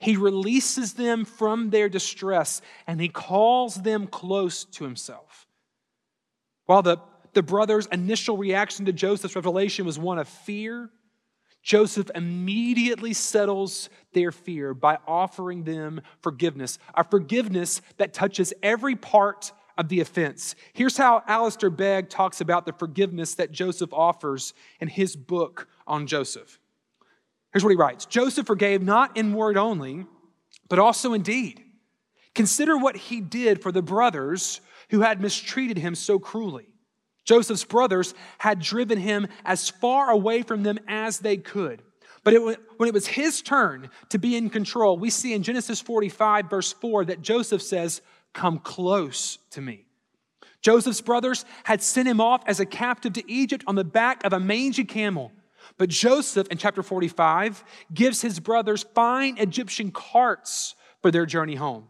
He 0.00 0.18
releases 0.18 0.92
them 0.92 1.24
from 1.24 1.70
their 1.70 1.88
distress 1.88 2.60
and 2.86 3.00
he 3.00 3.08
calls 3.08 3.76
them 3.76 4.06
close 4.06 4.64
to 4.64 4.84
himself. 4.84 5.46
While 6.66 6.82
the 6.82 6.98
the 7.34 7.42
brothers' 7.42 7.86
initial 7.92 8.36
reaction 8.36 8.86
to 8.86 8.92
Joseph's 8.92 9.36
revelation 9.36 9.86
was 9.86 9.98
one 9.98 10.18
of 10.18 10.28
fear. 10.28 10.90
Joseph 11.62 12.10
immediately 12.14 13.12
settles 13.12 13.90
their 14.12 14.32
fear 14.32 14.74
by 14.74 14.98
offering 15.06 15.64
them 15.64 16.00
forgiveness, 16.22 16.78
a 16.94 17.04
forgiveness 17.04 17.80
that 17.98 18.14
touches 18.14 18.54
every 18.62 18.96
part 18.96 19.52
of 19.76 19.88
the 19.88 20.00
offense. 20.00 20.54
Here's 20.72 20.96
how 20.96 21.22
Alistair 21.26 21.70
Begg 21.70 22.08
talks 22.08 22.40
about 22.40 22.66
the 22.66 22.72
forgiveness 22.72 23.34
that 23.34 23.52
Joseph 23.52 23.92
offers 23.92 24.54
in 24.80 24.88
his 24.88 25.14
book 25.14 25.68
on 25.86 26.06
Joseph. 26.06 26.58
Here's 27.52 27.64
what 27.64 27.70
he 27.70 27.76
writes 27.76 28.06
Joseph 28.06 28.46
forgave 28.46 28.82
not 28.82 29.16
in 29.16 29.32
word 29.32 29.56
only, 29.56 30.06
but 30.68 30.78
also 30.78 31.12
in 31.12 31.22
deed. 31.22 31.64
Consider 32.34 32.76
what 32.76 32.96
he 32.96 33.20
did 33.20 33.62
for 33.62 33.72
the 33.72 33.82
brothers 33.82 34.60
who 34.90 35.00
had 35.00 35.20
mistreated 35.20 35.78
him 35.78 35.94
so 35.94 36.18
cruelly. 36.18 36.68
Joseph's 37.28 37.64
brothers 37.64 38.14
had 38.38 38.58
driven 38.58 38.98
him 38.98 39.28
as 39.44 39.68
far 39.68 40.10
away 40.10 40.40
from 40.40 40.62
them 40.62 40.78
as 40.88 41.18
they 41.18 41.36
could. 41.36 41.82
But 42.24 42.32
it, 42.32 42.40
when 42.78 42.88
it 42.88 42.94
was 42.94 43.06
his 43.06 43.42
turn 43.42 43.90
to 44.08 44.18
be 44.18 44.34
in 44.34 44.48
control, 44.48 44.96
we 44.96 45.10
see 45.10 45.34
in 45.34 45.42
Genesis 45.42 45.78
45, 45.78 46.48
verse 46.48 46.72
4, 46.72 47.04
that 47.04 47.20
Joseph 47.20 47.60
says, 47.60 48.00
Come 48.32 48.58
close 48.58 49.36
to 49.50 49.60
me. 49.60 49.84
Joseph's 50.62 51.02
brothers 51.02 51.44
had 51.64 51.82
sent 51.82 52.08
him 52.08 52.18
off 52.18 52.42
as 52.46 52.60
a 52.60 52.66
captive 52.66 53.12
to 53.12 53.30
Egypt 53.30 53.62
on 53.66 53.74
the 53.74 53.84
back 53.84 54.24
of 54.24 54.32
a 54.32 54.40
mangy 54.40 54.84
camel. 54.84 55.30
But 55.76 55.90
Joseph, 55.90 56.48
in 56.48 56.56
chapter 56.56 56.82
45, 56.82 57.62
gives 57.92 58.22
his 58.22 58.40
brothers 58.40 58.86
fine 58.94 59.36
Egyptian 59.36 59.90
carts 59.90 60.76
for 61.02 61.10
their 61.10 61.26
journey 61.26 61.56
home. 61.56 61.88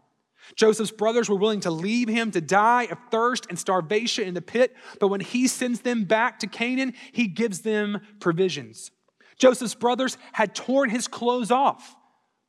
Joseph's 0.56 0.90
brothers 0.90 1.28
were 1.28 1.36
willing 1.36 1.60
to 1.60 1.70
leave 1.70 2.08
him 2.08 2.30
to 2.30 2.40
die 2.40 2.84
of 2.84 2.98
thirst 3.10 3.46
and 3.48 3.58
starvation 3.58 4.26
in 4.26 4.34
the 4.34 4.42
pit, 4.42 4.74
but 5.00 5.08
when 5.08 5.20
he 5.20 5.46
sends 5.46 5.80
them 5.80 6.04
back 6.04 6.38
to 6.40 6.46
Canaan, 6.46 6.94
he 7.12 7.26
gives 7.26 7.60
them 7.60 8.00
provisions. 8.20 8.90
Joseph's 9.36 9.74
brothers 9.74 10.18
had 10.32 10.54
torn 10.54 10.90
his 10.90 11.06
clothes 11.06 11.50
off, 11.50 11.94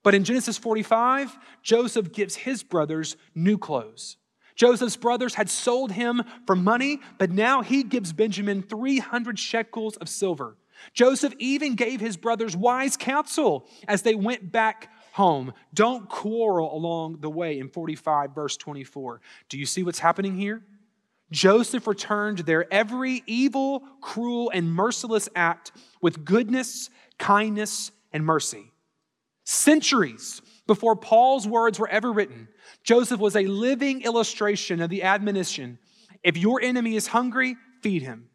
but 0.04 0.16
in 0.16 0.24
Genesis 0.24 0.58
45, 0.58 1.38
Joseph 1.62 2.12
gives 2.12 2.36
his 2.36 2.64
brothers 2.64 3.16
new 3.36 3.58
clothes. 3.58 4.18
Joseph's 4.56 4.98
brothers 4.98 5.36
had 5.36 5.50
sold 5.50 5.92
him 5.92 6.22
for 6.46 6.56
money, 6.56 7.00
but 7.18 7.32
now 7.32 7.62
he 7.62 7.84
gives 7.84 8.12
Benjamin 8.12 8.62
300 8.62 9.40
shekels 9.40 9.96
of 9.98 10.10
silver. 10.10 10.58
Joseph 10.94 11.34
even 11.40 11.76
gave 11.76 12.00
his 12.00 12.18
brothers 12.18 12.56
wise 12.56 12.98
counsel 12.98 13.68
as 13.88 14.02
they 14.02 14.16
went 14.16 14.52
back 14.52 14.92
home. 15.20 15.54
Don't 15.74 16.08
quarrel 16.08 16.74
along 16.74 17.18
the 17.20 17.30
way 17.30 17.60
in 17.60 17.68
45, 17.68 18.34
verse 18.34 18.56
24. 18.56 19.20
Do 19.50 19.60
you 19.60 19.66
see 19.66 19.84
what's 19.84 20.00
happening 20.00 20.38
here? 20.38 20.64
Joseph 21.30 21.88
returned 21.88 22.40
their 22.40 22.74
every 22.74 23.22
evil, 23.28 23.84
cruel, 24.00 24.50
and 24.54 24.74
merciless 24.74 25.28
act 25.36 25.74
with 26.02 26.24
goodness, 26.24 26.90
kindness, 27.18 27.92
and 28.14 28.26
mercy. 28.26 28.72
Centuries 29.44 30.42
before 30.68 30.96
Paul's 30.96 31.46
words 31.46 31.80
were 31.80 31.90
ever 31.90 32.14
written, 32.14 32.48
Joseph 32.86 33.20
was 33.20 33.36
a 33.36 33.46
living 33.46 34.04
illustration 34.04 34.82
of 34.82 34.90
the 34.90 35.04
admonition 35.04 35.80
if 36.24 36.38
your 36.38 36.62
enemy 36.62 36.96
is 36.96 37.08
hungry, 37.08 37.58
feed 37.82 38.04
him. 38.04 38.30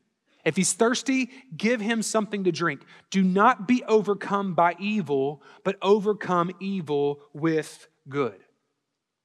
If 0.44 0.56
he's 0.56 0.72
thirsty, 0.74 1.30
give 1.56 1.80
him 1.80 2.02
something 2.02 2.44
to 2.44 2.52
drink. 2.52 2.82
Do 3.10 3.22
not 3.22 3.66
be 3.66 3.82
overcome 3.84 4.54
by 4.54 4.76
evil, 4.78 5.42
but 5.64 5.76
overcome 5.80 6.52
evil 6.60 7.20
with 7.32 7.88
good. 8.08 8.38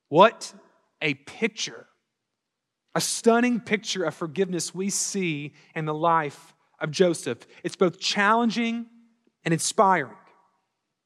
What 0.07 0.53
a 1.01 1.13
picture, 1.13 1.87
a 2.95 3.01
stunning 3.01 3.59
picture 3.59 4.03
of 4.03 4.15
forgiveness 4.15 4.73
we 4.73 4.89
see 4.89 5.53
in 5.75 5.85
the 5.85 5.93
life 5.93 6.55
of 6.79 6.91
Joseph. 6.91 7.45
It's 7.63 7.75
both 7.75 7.99
challenging 7.99 8.85
and 9.43 9.53
inspiring. 9.53 10.15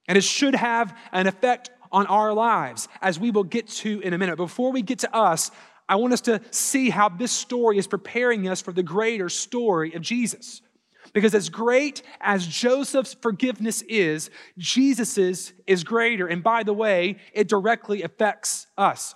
And 0.08 0.18
it 0.18 0.24
should 0.24 0.56
have 0.56 0.98
an 1.12 1.28
effect 1.28 1.72
on 1.92 2.08
our 2.08 2.34
lives, 2.34 2.88
as 3.02 3.20
we 3.20 3.32
will 3.32 3.44
get 3.44 3.68
to 3.68 4.00
in 4.02 4.14
a 4.14 4.18
minute. 4.18 4.36
Before 4.36 4.72
we 4.72 4.82
get 4.82 5.00
to 5.00 5.16
us, 5.16 5.52
I 5.88 5.96
want 5.98 6.14
us 6.14 6.22
to 6.22 6.42
see 6.52 6.90
how 6.90 7.10
this 7.10 7.32
story 7.32 7.78
is 7.78 7.88
preparing 7.88 8.48
us 8.48 8.62
for 8.62 8.72
the 8.72 8.84
greater 8.84 9.30
story 9.30 9.94
of 9.94 10.02
Jesus. 10.02 10.62
Because 11.14 11.36
as 11.36 11.50
great 11.50 12.02
as 12.22 12.48
Joseph's 12.48 13.14
forgiveness 13.14 13.84
is, 13.84 14.30
Jesus's 14.58 15.54
is 15.68 15.84
greater. 15.84 16.28
And 16.28 16.42
by 16.42 16.64
the 16.64 16.74
way, 16.74 17.18
it 17.34 17.48
directly 17.48 18.02
affects 18.02 18.68
us. 18.78 19.14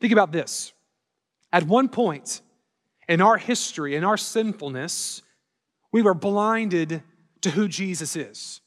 Think 0.00 0.12
about 0.12 0.32
this. 0.32 0.72
At 1.52 1.66
one 1.66 1.88
point 1.88 2.40
in 3.08 3.20
our 3.20 3.36
history, 3.36 3.94
in 3.96 4.04
our 4.04 4.16
sinfulness, 4.16 5.22
we 5.92 6.02
were 6.02 6.14
blinded 6.14 7.02
to 7.42 7.50
who 7.50 7.68
Jesus 7.68 8.16
is. 8.16 8.60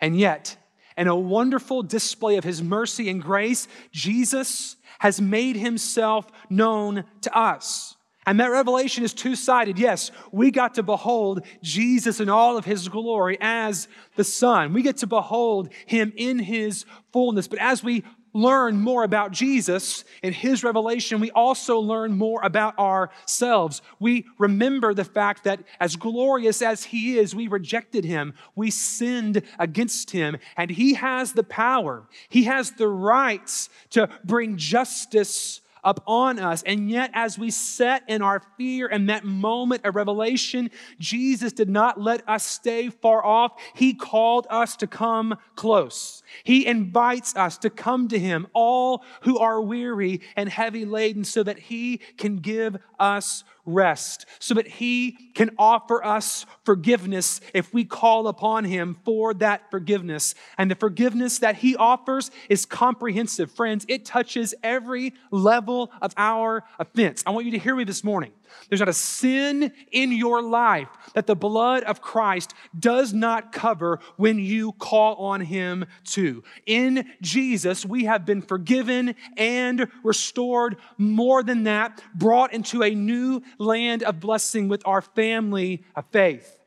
And 0.00 0.18
yet, 0.18 0.56
in 0.96 1.08
a 1.08 1.16
wonderful 1.16 1.82
display 1.82 2.36
of 2.36 2.44
his 2.44 2.62
mercy 2.62 3.08
and 3.10 3.22
grace, 3.22 3.68
Jesus 3.92 4.76
has 4.98 5.20
made 5.20 5.56
himself 5.56 6.26
known 6.48 7.04
to 7.22 7.36
us. 7.36 7.96
And 8.28 8.40
that 8.40 8.50
revelation 8.50 9.04
is 9.04 9.14
two 9.14 9.36
sided. 9.36 9.78
Yes, 9.78 10.10
we 10.32 10.50
got 10.50 10.74
to 10.74 10.82
behold 10.82 11.46
Jesus 11.62 12.18
in 12.18 12.28
all 12.28 12.56
of 12.56 12.64
his 12.64 12.88
glory 12.88 13.38
as 13.40 13.86
the 14.16 14.24
Son. 14.24 14.72
We 14.72 14.82
get 14.82 14.96
to 14.98 15.06
behold 15.06 15.72
him 15.86 16.12
in 16.16 16.40
his 16.40 16.86
fullness. 17.12 17.46
But 17.46 17.60
as 17.60 17.84
we 17.84 18.02
learn 18.36 18.80
more 18.80 19.02
about 19.02 19.32
Jesus 19.32 20.04
and 20.22 20.34
his 20.34 20.62
revelation, 20.62 21.20
we 21.20 21.30
also 21.30 21.78
learn 21.78 22.16
more 22.16 22.40
about 22.42 22.78
ourselves. 22.78 23.82
We 23.98 24.26
remember 24.38 24.94
the 24.94 25.04
fact 25.04 25.44
that 25.44 25.60
as 25.80 25.96
glorious 25.96 26.60
as 26.62 26.84
he 26.84 27.18
is, 27.18 27.34
we 27.34 27.48
rejected 27.48 28.04
him, 28.04 28.34
we 28.54 28.70
sinned 28.70 29.42
against 29.58 30.10
him, 30.10 30.36
and 30.56 30.70
he 30.70 30.94
has 30.94 31.32
the 31.32 31.42
power, 31.42 32.06
he 32.28 32.44
has 32.44 32.72
the 32.72 32.88
rights 32.88 33.68
to 33.90 34.08
bring 34.24 34.56
justice 34.56 35.62
upon 35.84 36.38
us. 36.38 36.62
And 36.62 36.90
yet, 36.90 37.10
as 37.14 37.38
we 37.38 37.50
sat 37.50 38.02
in 38.08 38.22
our 38.22 38.42
fear 38.56 38.86
and 38.86 39.08
that 39.08 39.24
moment 39.24 39.84
of 39.84 39.94
revelation, 39.94 40.70
Jesus 40.98 41.52
did 41.52 41.68
not 41.68 42.00
let 42.00 42.28
us 42.28 42.44
stay 42.44 42.90
far 42.90 43.24
off. 43.24 43.52
He 43.74 43.94
called 43.94 44.46
us 44.50 44.76
to 44.76 44.86
come 44.86 45.36
close. 45.54 46.22
He 46.44 46.66
invites 46.66 47.36
us 47.36 47.58
to 47.58 47.70
come 47.70 48.08
to 48.08 48.18
Him, 48.18 48.46
all 48.52 49.04
who 49.22 49.38
are 49.38 49.60
weary 49.60 50.20
and 50.34 50.48
heavy 50.48 50.84
laden, 50.84 51.24
so 51.24 51.42
that 51.42 51.58
He 51.58 52.00
can 52.16 52.38
give 52.38 52.76
us 52.98 53.44
rest, 53.66 54.24
so 54.38 54.54
that 54.54 54.66
He 54.66 55.18
can 55.34 55.50
offer 55.58 56.04
us 56.04 56.46
forgiveness 56.64 57.40
if 57.52 57.74
we 57.74 57.84
call 57.84 58.28
upon 58.28 58.64
Him 58.64 58.96
for 59.04 59.34
that 59.34 59.70
forgiveness. 59.70 60.34
And 60.56 60.70
the 60.70 60.74
forgiveness 60.74 61.40
that 61.40 61.56
He 61.56 61.76
offers 61.76 62.30
is 62.48 62.64
comprehensive. 62.64 63.50
Friends, 63.50 63.84
it 63.88 64.04
touches 64.04 64.54
every 64.62 65.12
level 65.30 65.90
of 66.00 66.14
our 66.16 66.64
offense. 66.78 67.22
I 67.26 67.30
want 67.30 67.46
you 67.46 67.52
to 67.52 67.58
hear 67.58 67.76
me 67.76 67.84
this 67.84 68.04
morning. 68.04 68.32
There's 68.68 68.80
not 68.80 68.88
a 68.88 68.94
sin 68.94 69.72
in 69.92 70.12
your 70.12 70.40
life 70.40 70.88
that 71.14 71.26
the 71.26 71.36
blood 71.36 71.82
of 71.82 72.00
Christ 72.00 72.54
does 72.78 73.12
not 73.12 73.52
cover 73.52 74.00
when 74.16 74.38
you 74.38 74.72
call 74.72 75.16
on 75.16 75.40
Him 75.40 75.84
to. 76.06 76.42
In 76.64 77.06
Jesus, 77.20 77.84
we 77.84 78.04
have 78.04 78.24
been 78.24 78.42
forgiven 78.42 79.14
and 79.36 79.88
restored. 80.02 80.76
More 80.96 81.42
than 81.42 81.64
that, 81.64 82.02
brought 82.14 82.52
into 82.52 82.82
a 82.82 82.94
new 82.94 83.42
land 83.58 84.02
of 84.02 84.20
blessing 84.20 84.68
with 84.68 84.82
our 84.86 85.00
family 85.00 85.84
of 85.94 86.04
faith. 86.10 86.58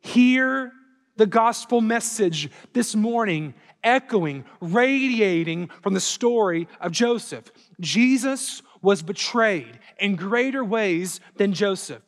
Hear 0.00 0.72
the 1.16 1.26
gospel 1.26 1.80
message 1.80 2.50
this 2.72 2.94
morning, 2.94 3.54
echoing, 3.84 4.44
radiating 4.60 5.70
from 5.82 5.94
the 5.94 6.00
story 6.00 6.68
of 6.80 6.92
Joseph. 6.92 7.50
Jesus 7.80 8.62
was 8.80 9.02
betrayed 9.02 9.78
in 9.98 10.16
greater 10.16 10.64
ways 10.64 11.20
than 11.36 11.52
Joseph. 11.52 12.02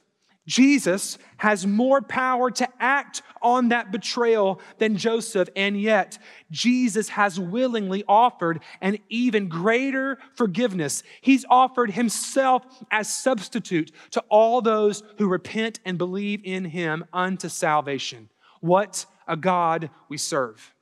Jesus 0.46 1.16
has 1.38 1.66
more 1.66 2.02
power 2.02 2.50
to 2.50 2.68
act 2.78 3.22
on 3.40 3.68
that 3.68 3.90
betrayal 3.90 4.60
than 4.78 4.96
Joseph, 4.96 5.48
and 5.56 5.80
yet 5.80 6.18
Jesus 6.50 7.08
has 7.10 7.40
willingly 7.40 8.04
offered 8.06 8.60
an 8.80 8.98
even 9.08 9.48
greater 9.48 10.18
forgiveness. 10.34 11.02
He's 11.20 11.46
offered 11.48 11.92
himself 11.92 12.64
as 12.90 13.12
substitute 13.12 13.90
to 14.10 14.22
all 14.28 14.60
those 14.60 15.02
who 15.18 15.28
repent 15.28 15.80
and 15.84 15.96
believe 15.96 16.40
in 16.44 16.66
him 16.66 17.04
unto 17.12 17.48
salvation. 17.48 18.28
What 18.60 19.06
a 19.26 19.36
God 19.36 19.90
we 20.08 20.18
serve! 20.18 20.74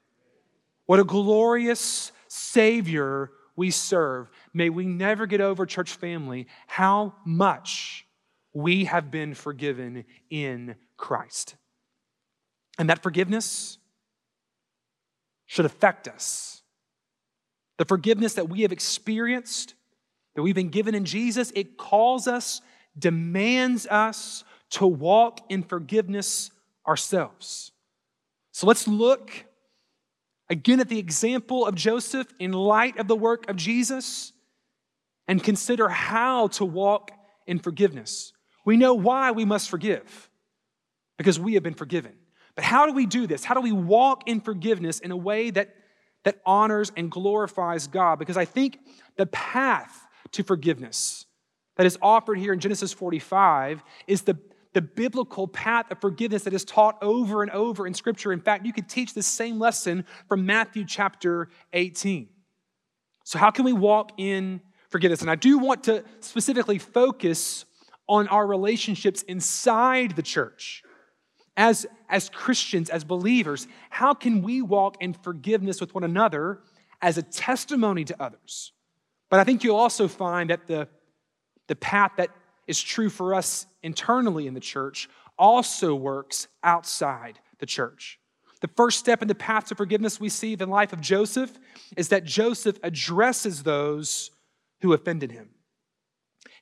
What 0.86 0.98
a 0.98 1.04
glorious 1.04 2.10
Savior 2.26 3.30
we 3.54 3.70
serve. 3.70 4.28
May 4.52 4.70
we 4.70 4.86
never 4.86 5.26
get 5.26 5.40
over, 5.40 5.66
church 5.66 5.92
family, 5.92 6.48
how 6.66 7.14
much 7.24 8.06
we 8.52 8.84
have 8.84 9.10
been 9.10 9.34
forgiven 9.34 10.04
in 10.30 10.76
Christ. 10.96 11.56
And 12.78 12.88
that 12.90 13.02
forgiveness 13.02 13.78
should 15.46 15.64
affect 15.64 16.08
us. 16.08 16.62
The 17.78 17.84
forgiveness 17.84 18.34
that 18.34 18.48
we 18.48 18.62
have 18.62 18.72
experienced, 18.72 19.74
that 20.34 20.42
we've 20.42 20.54
been 20.54 20.68
given 20.68 20.94
in 20.94 21.04
Jesus, 21.04 21.52
it 21.54 21.76
calls 21.76 22.26
us, 22.26 22.60
demands 22.98 23.86
us 23.86 24.44
to 24.70 24.86
walk 24.86 25.40
in 25.48 25.62
forgiveness 25.62 26.50
ourselves. 26.86 27.72
So 28.52 28.66
let's 28.66 28.86
look 28.86 29.46
again 30.48 30.80
at 30.80 30.88
the 30.88 30.98
example 30.98 31.66
of 31.66 31.74
Joseph 31.74 32.28
in 32.38 32.52
light 32.52 32.98
of 32.98 33.08
the 33.08 33.16
work 33.16 33.48
of 33.48 33.56
Jesus 33.56 34.32
and 35.26 35.42
consider 35.42 35.88
how 35.88 36.48
to 36.48 36.64
walk 36.64 37.10
in 37.46 37.58
forgiveness. 37.58 38.32
We 38.64 38.76
know 38.76 38.94
why 38.94 39.32
we 39.32 39.44
must 39.44 39.68
forgive 39.68 40.30
because 41.18 41.38
we 41.38 41.54
have 41.54 41.62
been 41.62 41.74
forgiven. 41.74 42.12
But 42.54 42.64
how 42.64 42.86
do 42.86 42.92
we 42.92 43.06
do 43.06 43.26
this? 43.26 43.44
How 43.44 43.54
do 43.54 43.60
we 43.60 43.72
walk 43.72 44.28
in 44.28 44.40
forgiveness 44.40 45.00
in 45.00 45.10
a 45.10 45.16
way 45.16 45.50
that, 45.50 45.74
that 46.24 46.40
honors 46.44 46.92
and 46.96 47.10
glorifies 47.10 47.86
God? 47.86 48.18
Because 48.18 48.36
I 48.36 48.44
think 48.44 48.78
the 49.16 49.26
path 49.26 50.06
to 50.32 50.42
forgiveness 50.42 51.26
that 51.76 51.86
is 51.86 51.98
offered 52.02 52.38
here 52.38 52.52
in 52.52 52.60
Genesis 52.60 52.92
45 52.92 53.82
is 54.06 54.22
the, 54.22 54.38
the 54.74 54.82
biblical 54.82 55.48
path 55.48 55.90
of 55.90 56.00
forgiveness 56.00 56.44
that 56.44 56.52
is 56.52 56.64
taught 56.64 56.98
over 57.02 57.42
and 57.42 57.50
over 57.52 57.86
in 57.86 57.94
Scripture. 57.94 58.32
In 58.32 58.40
fact, 58.40 58.66
you 58.66 58.72
could 58.72 58.88
teach 58.88 59.14
the 59.14 59.22
same 59.22 59.58
lesson 59.58 60.04
from 60.28 60.44
Matthew 60.44 60.84
chapter 60.86 61.48
18. 61.72 62.28
So, 63.24 63.38
how 63.38 63.50
can 63.50 63.64
we 63.64 63.72
walk 63.72 64.12
in 64.18 64.60
forgiveness? 64.90 65.22
And 65.22 65.30
I 65.30 65.36
do 65.36 65.58
want 65.58 65.84
to 65.84 66.04
specifically 66.20 66.78
focus 66.78 67.64
on 68.12 68.28
our 68.28 68.46
relationships 68.46 69.22
inside 69.22 70.14
the 70.16 70.22
church. 70.22 70.82
As, 71.56 71.86
as 72.10 72.28
Christians, 72.28 72.90
as 72.90 73.04
believers, 73.04 73.66
how 73.88 74.12
can 74.12 74.42
we 74.42 74.60
walk 74.60 74.98
in 75.00 75.14
forgiveness 75.14 75.80
with 75.80 75.94
one 75.94 76.04
another 76.04 76.60
as 77.00 77.16
a 77.16 77.22
testimony 77.22 78.04
to 78.04 78.22
others? 78.22 78.72
But 79.30 79.40
I 79.40 79.44
think 79.44 79.64
you'll 79.64 79.76
also 79.76 80.08
find 80.08 80.50
that 80.50 80.66
the, 80.66 80.88
the 81.68 81.74
path 81.74 82.12
that 82.18 82.28
is 82.66 82.82
true 82.82 83.08
for 83.08 83.34
us 83.34 83.64
internally 83.82 84.46
in 84.46 84.52
the 84.52 84.60
church 84.60 85.08
also 85.38 85.94
works 85.94 86.48
outside 86.62 87.38
the 87.60 87.66
church. 87.66 88.18
The 88.60 88.68
first 88.68 88.98
step 88.98 89.22
in 89.22 89.28
the 89.28 89.34
path 89.34 89.68
to 89.68 89.74
forgiveness 89.74 90.20
we 90.20 90.28
see 90.28 90.52
in 90.52 90.58
the 90.58 90.66
life 90.66 90.92
of 90.92 91.00
Joseph 91.00 91.58
is 91.96 92.08
that 92.08 92.24
Joseph 92.24 92.78
addresses 92.82 93.62
those 93.62 94.30
who 94.82 94.92
offended 94.92 95.32
him. 95.32 95.48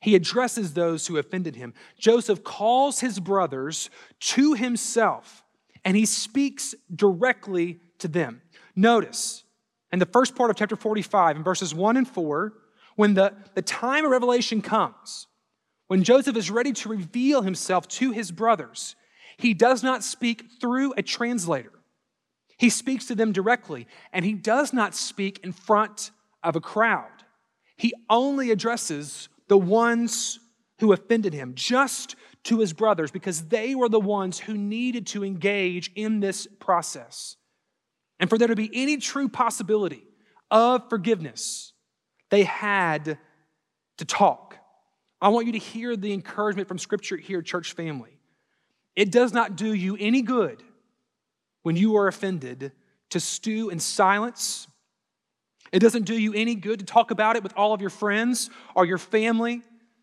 He 0.01 0.15
addresses 0.15 0.73
those 0.73 1.07
who 1.07 1.17
offended 1.17 1.55
him. 1.55 1.73
Joseph 1.99 2.43
calls 2.43 2.99
his 2.99 3.19
brothers 3.19 3.89
to 4.19 4.53
himself 4.53 5.43
and 5.83 5.97
he 5.97 6.05
speaks 6.05 6.75
directly 6.93 7.79
to 7.99 8.07
them. 8.07 8.41
Notice 8.75 9.43
in 9.91 9.99
the 9.99 10.05
first 10.05 10.35
part 10.35 10.49
of 10.49 10.55
chapter 10.55 10.75
45, 10.75 11.37
in 11.37 11.43
verses 11.43 11.73
1 11.73 11.97
and 11.97 12.07
4, 12.07 12.53
when 12.95 13.13
the, 13.13 13.33
the 13.55 13.61
time 13.61 14.05
of 14.05 14.11
revelation 14.11 14.61
comes, 14.61 15.27
when 15.87 16.03
Joseph 16.03 16.37
is 16.37 16.51
ready 16.51 16.71
to 16.71 16.89
reveal 16.89 17.41
himself 17.41 17.87
to 17.87 18.11
his 18.11 18.31
brothers, 18.31 18.95
he 19.37 19.53
does 19.53 19.83
not 19.83 20.03
speak 20.03 20.45
through 20.59 20.93
a 20.95 21.01
translator. 21.01 21.73
He 22.57 22.69
speaks 22.69 23.07
to 23.07 23.15
them 23.15 23.31
directly, 23.31 23.87
and 24.13 24.23
he 24.23 24.33
does 24.33 24.71
not 24.71 24.93
speak 24.93 25.39
in 25.43 25.51
front 25.51 26.11
of 26.43 26.55
a 26.55 26.61
crowd. 26.61 27.09
He 27.75 27.93
only 28.09 28.51
addresses 28.51 29.29
the 29.51 29.57
ones 29.57 30.39
who 30.79 30.93
offended 30.93 31.33
him, 31.33 31.51
just 31.55 32.15
to 32.45 32.59
his 32.59 32.71
brothers, 32.71 33.11
because 33.11 33.49
they 33.49 33.75
were 33.75 33.89
the 33.89 33.99
ones 33.99 34.39
who 34.39 34.53
needed 34.53 35.05
to 35.05 35.25
engage 35.25 35.91
in 35.93 36.21
this 36.21 36.47
process. 36.61 37.35
And 38.17 38.29
for 38.29 38.37
there 38.37 38.47
to 38.47 38.55
be 38.55 38.71
any 38.73 38.95
true 38.95 39.27
possibility 39.27 40.05
of 40.49 40.87
forgiveness, 40.89 41.73
they 42.29 42.43
had 42.45 43.17
to 43.97 44.05
talk. 44.05 44.55
I 45.21 45.27
want 45.27 45.47
you 45.47 45.51
to 45.51 45.59
hear 45.59 45.97
the 45.97 46.13
encouragement 46.13 46.69
from 46.69 46.77
Scripture 46.77 47.17
here, 47.17 47.41
church 47.41 47.73
family. 47.73 48.21
It 48.95 49.11
does 49.11 49.33
not 49.33 49.57
do 49.57 49.73
you 49.73 49.97
any 49.99 50.21
good 50.21 50.63
when 51.63 51.75
you 51.75 51.97
are 51.97 52.07
offended 52.07 52.71
to 53.09 53.19
stew 53.19 53.69
in 53.69 53.81
silence. 53.81 54.69
It 55.71 55.79
doesn't 55.79 56.03
do 56.03 56.17
you 56.17 56.33
any 56.33 56.55
good 56.55 56.79
to 56.79 56.85
talk 56.85 57.11
about 57.11 57.35
it 57.35 57.43
with 57.43 57.53
all 57.55 57.73
of 57.73 57.81
your 57.81 57.89
friends 57.89 58.49
or 58.75 58.85
your 58.85 58.97
family. 58.97 59.61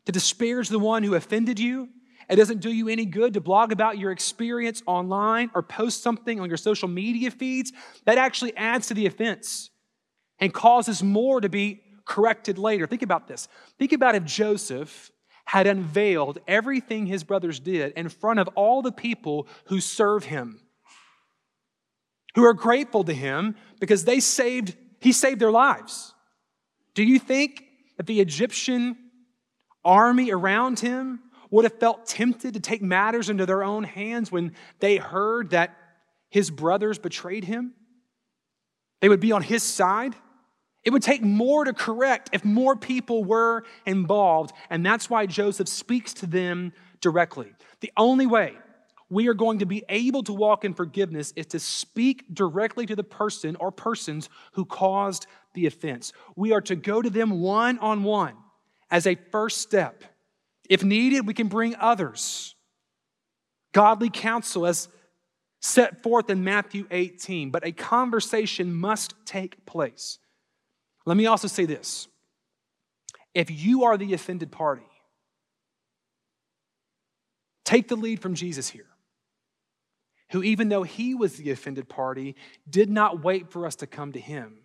to 0.08 0.12
disparage 0.12 0.70
the 0.70 0.78
one 0.78 1.02
who 1.02 1.14
offended 1.14 1.60
you. 1.60 1.86
It 2.30 2.36
doesn't 2.36 2.60
do 2.60 2.72
you 2.72 2.88
any 2.88 3.04
good 3.04 3.34
to 3.34 3.42
blog 3.42 3.72
about 3.72 3.98
your 3.98 4.10
experience 4.10 4.82
online 4.86 5.50
or 5.54 5.62
post 5.62 6.02
something 6.02 6.40
on 6.40 6.48
your 6.48 6.56
social 6.56 6.88
media 6.88 7.30
feeds. 7.30 7.74
That 8.06 8.16
actually 8.16 8.56
adds 8.56 8.86
to 8.86 8.94
the 8.94 9.04
offense 9.04 9.68
and 10.38 10.50
causes 10.50 11.02
more 11.02 11.42
to 11.42 11.50
be 11.50 11.82
corrected 12.06 12.56
later. 12.56 12.86
Think 12.86 13.02
about 13.02 13.28
this. 13.28 13.48
Think 13.78 13.92
about 13.92 14.14
if 14.14 14.24
Joseph 14.24 15.10
had 15.44 15.66
unveiled 15.66 16.38
everything 16.48 17.04
his 17.04 17.22
brothers 17.22 17.60
did 17.60 17.92
in 17.92 18.08
front 18.08 18.40
of 18.40 18.48
all 18.54 18.80
the 18.80 18.92
people 18.92 19.46
who 19.66 19.78
serve 19.78 20.24
him, 20.24 20.58
who 22.34 22.44
are 22.44 22.54
grateful 22.54 23.04
to 23.04 23.12
him 23.12 23.56
because 23.78 24.06
they 24.06 24.20
saved, 24.20 24.74
he 25.00 25.12
saved 25.12 25.40
their 25.40 25.50
lives. 25.50 26.14
Do 26.94 27.04
you 27.04 27.18
think 27.18 27.64
that 27.96 28.06
the 28.06 28.20
Egyptian 28.20 28.96
army 29.84 30.30
around 30.30 30.80
him 30.80 31.20
would 31.50 31.64
have 31.64 31.78
felt 31.78 32.06
tempted 32.06 32.54
to 32.54 32.60
take 32.60 32.82
matters 32.82 33.30
into 33.30 33.46
their 33.46 33.62
own 33.62 33.84
hands 33.84 34.30
when 34.30 34.52
they 34.80 34.96
heard 34.96 35.50
that 35.50 35.76
his 36.28 36.50
brothers 36.50 36.98
betrayed 36.98 37.44
him? 37.44 37.72
They 39.00 39.08
would 39.08 39.20
be 39.20 39.32
on 39.32 39.42
his 39.42 39.62
side. 39.62 40.14
It 40.84 40.90
would 40.90 41.02
take 41.02 41.22
more 41.22 41.64
to 41.64 41.72
correct 41.72 42.30
if 42.32 42.44
more 42.44 42.76
people 42.76 43.24
were 43.24 43.64
involved, 43.86 44.52
and 44.70 44.84
that's 44.84 45.08
why 45.08 45.26
Joseph 45.26 45.68
speaks 45.68 46.14
to 46.14 46.26
them 46.26 46.72
directly. 47.00 47.52
The 47.80 47.92
only 47.96 48.26
way 48.26 48.54
we 49.10 49.28
are 49.28 49.34
going 49.34 49.60
to 49.60 49.66
be 49.66 49.84
able 49.88 50.22
to 50.24 50.32
walk 50.32 50.64
in 50.64 50.74
forgiveness 50.74 51.32
is 51.36 51.46
to 51.46 51.58
speak 51.58 52.24
directly 52.32 52.86
to 52.86 52.96
the 52.96 53.04
person 53.04 53.56
or 53.56 53.72
persons 53.72 54.28
who 54.52 54.64
caused 54.64 55.26
the 55.54 55.66
offense. 55.66 56.12
We 56.36 56.52
are 56.52 56.60
to 56.62 56.76
go 56.76 57.00
to 57.00 57.08
them 57.08 57.40
one 57.40 57.78
on 57.78 58.02
one 58.02 58.34
as 58.90 59.06
a 59.06 59.16
first 59.30 59.60
step. 59.60 60.04
If 60.68 60.84
needed, 60.84 61.26
we 61.26 61.34
can 61.34 61.48
bring 61.48 61.74
others. 61.76 62.54
Godly 63.72 64.10
counsel, 64.10 64.66
as 64.66 64.88
set 65.60 66.02
forth 66.02 66.30
in 66.30 66.44
Matthew 66.44 66.86
18, 66.90 67.50
but 67.50 67.66
a 67.66 67.72
conversation 67.72 68.74
must 68.74 69.14
take 69.24 69.64
place. 69.66 70.18
Let 71.06 71.16
me 71.16 71.26
also 71.26 71.48
say 71.48 71.64
this 71.64 72.08
if 73.34 73.50
you 73.50 73.84
are 73.84 73.96
the 73.96 74.14
offended 74.14 74.52
party, 74.52 74.86
take 77.64 77.88
the 77.88 77.96
lead 77.96 78.20
from 78.20 78.34
Jesus 78.34 78.68
here, 78.68 78.87
who, 80.30 80.42
even 80.42 80.68
though 80.68 80.82
he 80.82 81.14
was 81.14 81.36
the 81.36 81.50
offended 81.50 81.88
party, 81.88 82.36
did 82.68 82.90
not 82.90 83.22
wait 83.22 83.50
for 83.50 83.66
us 83.66 83.76
to 83.76 83.86
come 83.86 84.12
to 84.12 84.20
him, 84.20 84.58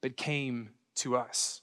but 0.00 0.16
came 0.16 0.70
to 0.96 1.16
us. 1.16 1.62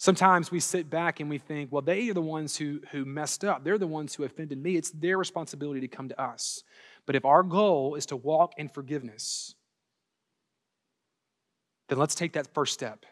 Sometimes 0.00 0.52
we 0.52 0.60
sit 0.60 0.88
back 0.88 1.18
and 1.18 1.28
we 1.28 1.38
think, 1.38 1.72
well, 1.72 1.82
they 1.82 2.08
are 2.08 2.14
the 2.14 2.22
ones 2.22 2.56
who, 2.56 2.80
who 2.92 3.04
messed 3.04 3.44
up. 3.44 3.64
They're 3.64 3.78
the 3.78 3.86
ones 3.86 4.14
who 4.14 4.22
offended 4.22 4.62
me. 4.62 4.76
It's 4.76 4.90
their 4.90 5.18
responsibility 5.18 5.80
to 5.80 5.88
come 5.88 6.08
to 6.08 6.20
us. 6.20 6.62
But 7.04 7.16
if 7.16 7.24
our 7.24 7.42
goal 7.42 7.96
is 7.96 8.06
to 8.06 8.16
walk 8.16 8.52
in 8.58 8.68
forgiveness, 8.68 9.56
then 11.88 11.98
let's 11.98 12.14
take 12.14 12.34
that 12.34 12.54
first 12.54 12.74
step 12.74 13.06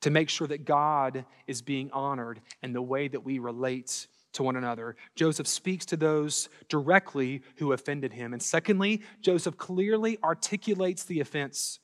to 0.00 0.10
make 0.10 0.30
sure 0.30 0.46
that 0.46 0.64
God 0.64 1.24
is 1.46 1.60
being 1.60 1.90
honored 1.92 2.40
in 2.62 2.72
the 2.72 2.80
way 2.80 3.08
that 3.08 3.24
we 3.24 3.38
relate 3.38 4.06
to 4.38 4.44
one 4.44 4.56
another. 4.56 4.94
Joseph 5.16 5.48
speaks 5.48 5.84
to 5.86 5.96
those 5.96 6.48
directly 6.68 7.42
who 7.56 7.72
offended 7.72 8.12
him. 8.12 8.32
And 8.32 8.40
secondly, 8.40 9.02
Joseph 9.20 9.58
clearly 9.58 10.16
articulates 10.22 11.04
the 11.04 11.18
offense. 11.18 11.80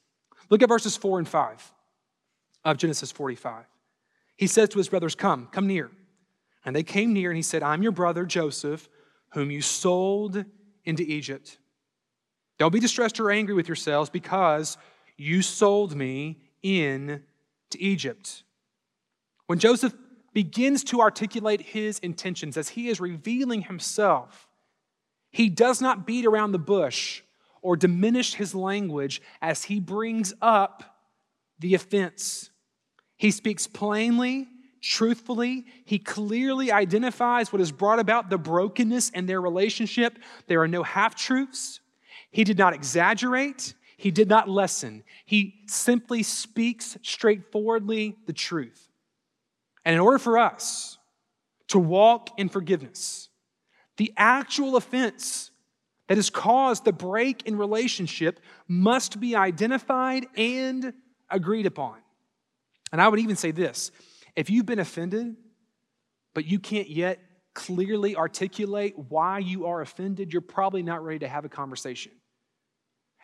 Look 0.51 0.63
at 0.63 0.69
verses 0.69 0.97
4 0.97 1.19
and 1.19 1.29
5 1.29 1.73
of 2.65 2.77
Genesis 2.77 3.11
45. 3.11 3.65
He 4.37 4.47
says 4.47 4.69
to 4.69 4.79
his 4.79 4.89
brothers, 4.89 5.17
Come, 5.17 5.49
come 5.51 5.67
near. 5.67 5.91
And 6.65 6.75
they 6.75 6.85
came 6.85 7.13
near, 7.13 7.31
and 7.31 7.37
he 7.37 7.43
said, 7.43 7.65
I'm 7.65 7.83
your 7.83 7.93
brother 7.93 8.25
Joseph, 8.25 8.89
whom 9.33 9.51
you 9.51 9.61
sold 9.61 10.45
into 10.85 11.03
Egypt. 11.03 11.59
Don't 12.59 12.73
be 12.73 12.81
distressed 12.81 13.19
or 13.19 13.33
angry 13.33 13.55
with 13.55 13.67
yourselves 13.67 14.11
because 14.11 14.79
you 15.17 15.43
sold 15.43 15.97
me 15.97 16.39
in 16.63 17.25
to 17.71 17.83
Egypt. 17.83 18.45
When 19.47 19.59
Joseph 19.59 19.93
begins 20.35 20.85
to 20.85 21.01
articulate 21.01 21.61
his 21.63 21.99
intentions 22.01 22.57
as 22.57 22.71
he 22.71 22.89
is 22.89 23.01
revealing 23.01 23.63
himself, 23.63 24.49
he 25.31 25.49
does 25.49 25.81
not 25.81 26.07
beat 26.07 26.27
around 26.27 26.53
the 26.53 26.59
bush 26.59 27.23
or 27.63 27.77
diminish 27.77 28.35
his 28.35 28.55
language 28.55 29.23
as 29.41 29.65
he 29.65 29.81
brings 29.81 30.35
up 30.43 30.99
the 31.61 31.75
offense. 31.75 32.51
He 33.17 33.31
speaks 33.31 33.67
plainly, 33.67 34.49
truthfully. 34.83 35.65
He 35.85 35.99
clearly 35.99 36.71
identifies 36.71 37.53
what 37.53 37.61
has 37.61 37.73
brought 37.73 38.01
about 38.01 38.29
the 38.29 38.39
brokenness 38.39 39.11
in 39.11 39.27
their 39.27 39.41
relationship. 39.41 40.19
There 40.47 40.61
are 40.61 40.69
no 40.69 40.83
half 40.83 41.15
truths. 41.15 41.81
He 42.31 42.45
did 42.45 42.59
not 42.59 42.75
exaggerate. 42.75 43.75
He 43.97 44.11
did 44.11 44.29
not 44.29 44.49
lessen. 44.49 45.05
He 45.25 45.63
simply 45.67 46.23
speaks 46.23 46.99
straightforwardly 47.03 48.17
the 48.27 48.33
truth. 48.33 48.89
And 49.85 49.95
in 49.95 50.01
order 50.01 50.19
for 50.19 50.39
us 50.39 50.99
to 51.69 51.79
walk 51.79 52.31
in 52.39 52.49
forgiveness, 52.49 53.29
the 53.97 54.13
actual 54.17 54.77
offense 54.77 55.51
that 56.09 56.17
has 56.19 56.31
caused 56.31 56.85
the 56.85 56.93
break 56.93 57.47
in 57.47 57.57
relationship 57.57 58.41
must 58.69 59.21
be 59.21 59.37
identified 59.37 60.27
and 60.37 60.93
agreed 61.31 61.67
upon. 61.67 61.97
And 62.93 63.01
I 63.01 63.09
would 63.09 63.21
even 63.21 63.37
say 63.37 63.51
this 63.51 63.91
if 64.37 64.51
you've 64.51 64.67
been 64.67 64.79
offended, 64.79 65.37
but 66.35 66.45
you 66.45 66.59
can't 66.59 66.89
yet 66.89 67.21
clearly 67.55 68.17
articulate 68.17 68.95
why 69.09 69.39
you 69.39 69.67
are 69.67 69.81
offended, 69.81 70.33
you're 70.33 70.43
probably 70.43 70.83
not 70.83 71.05
ready 71.05 71.21
to 71.21 71.29
have 71.29 71.45
a 71.45 71.49
conversation. 71.49 72.13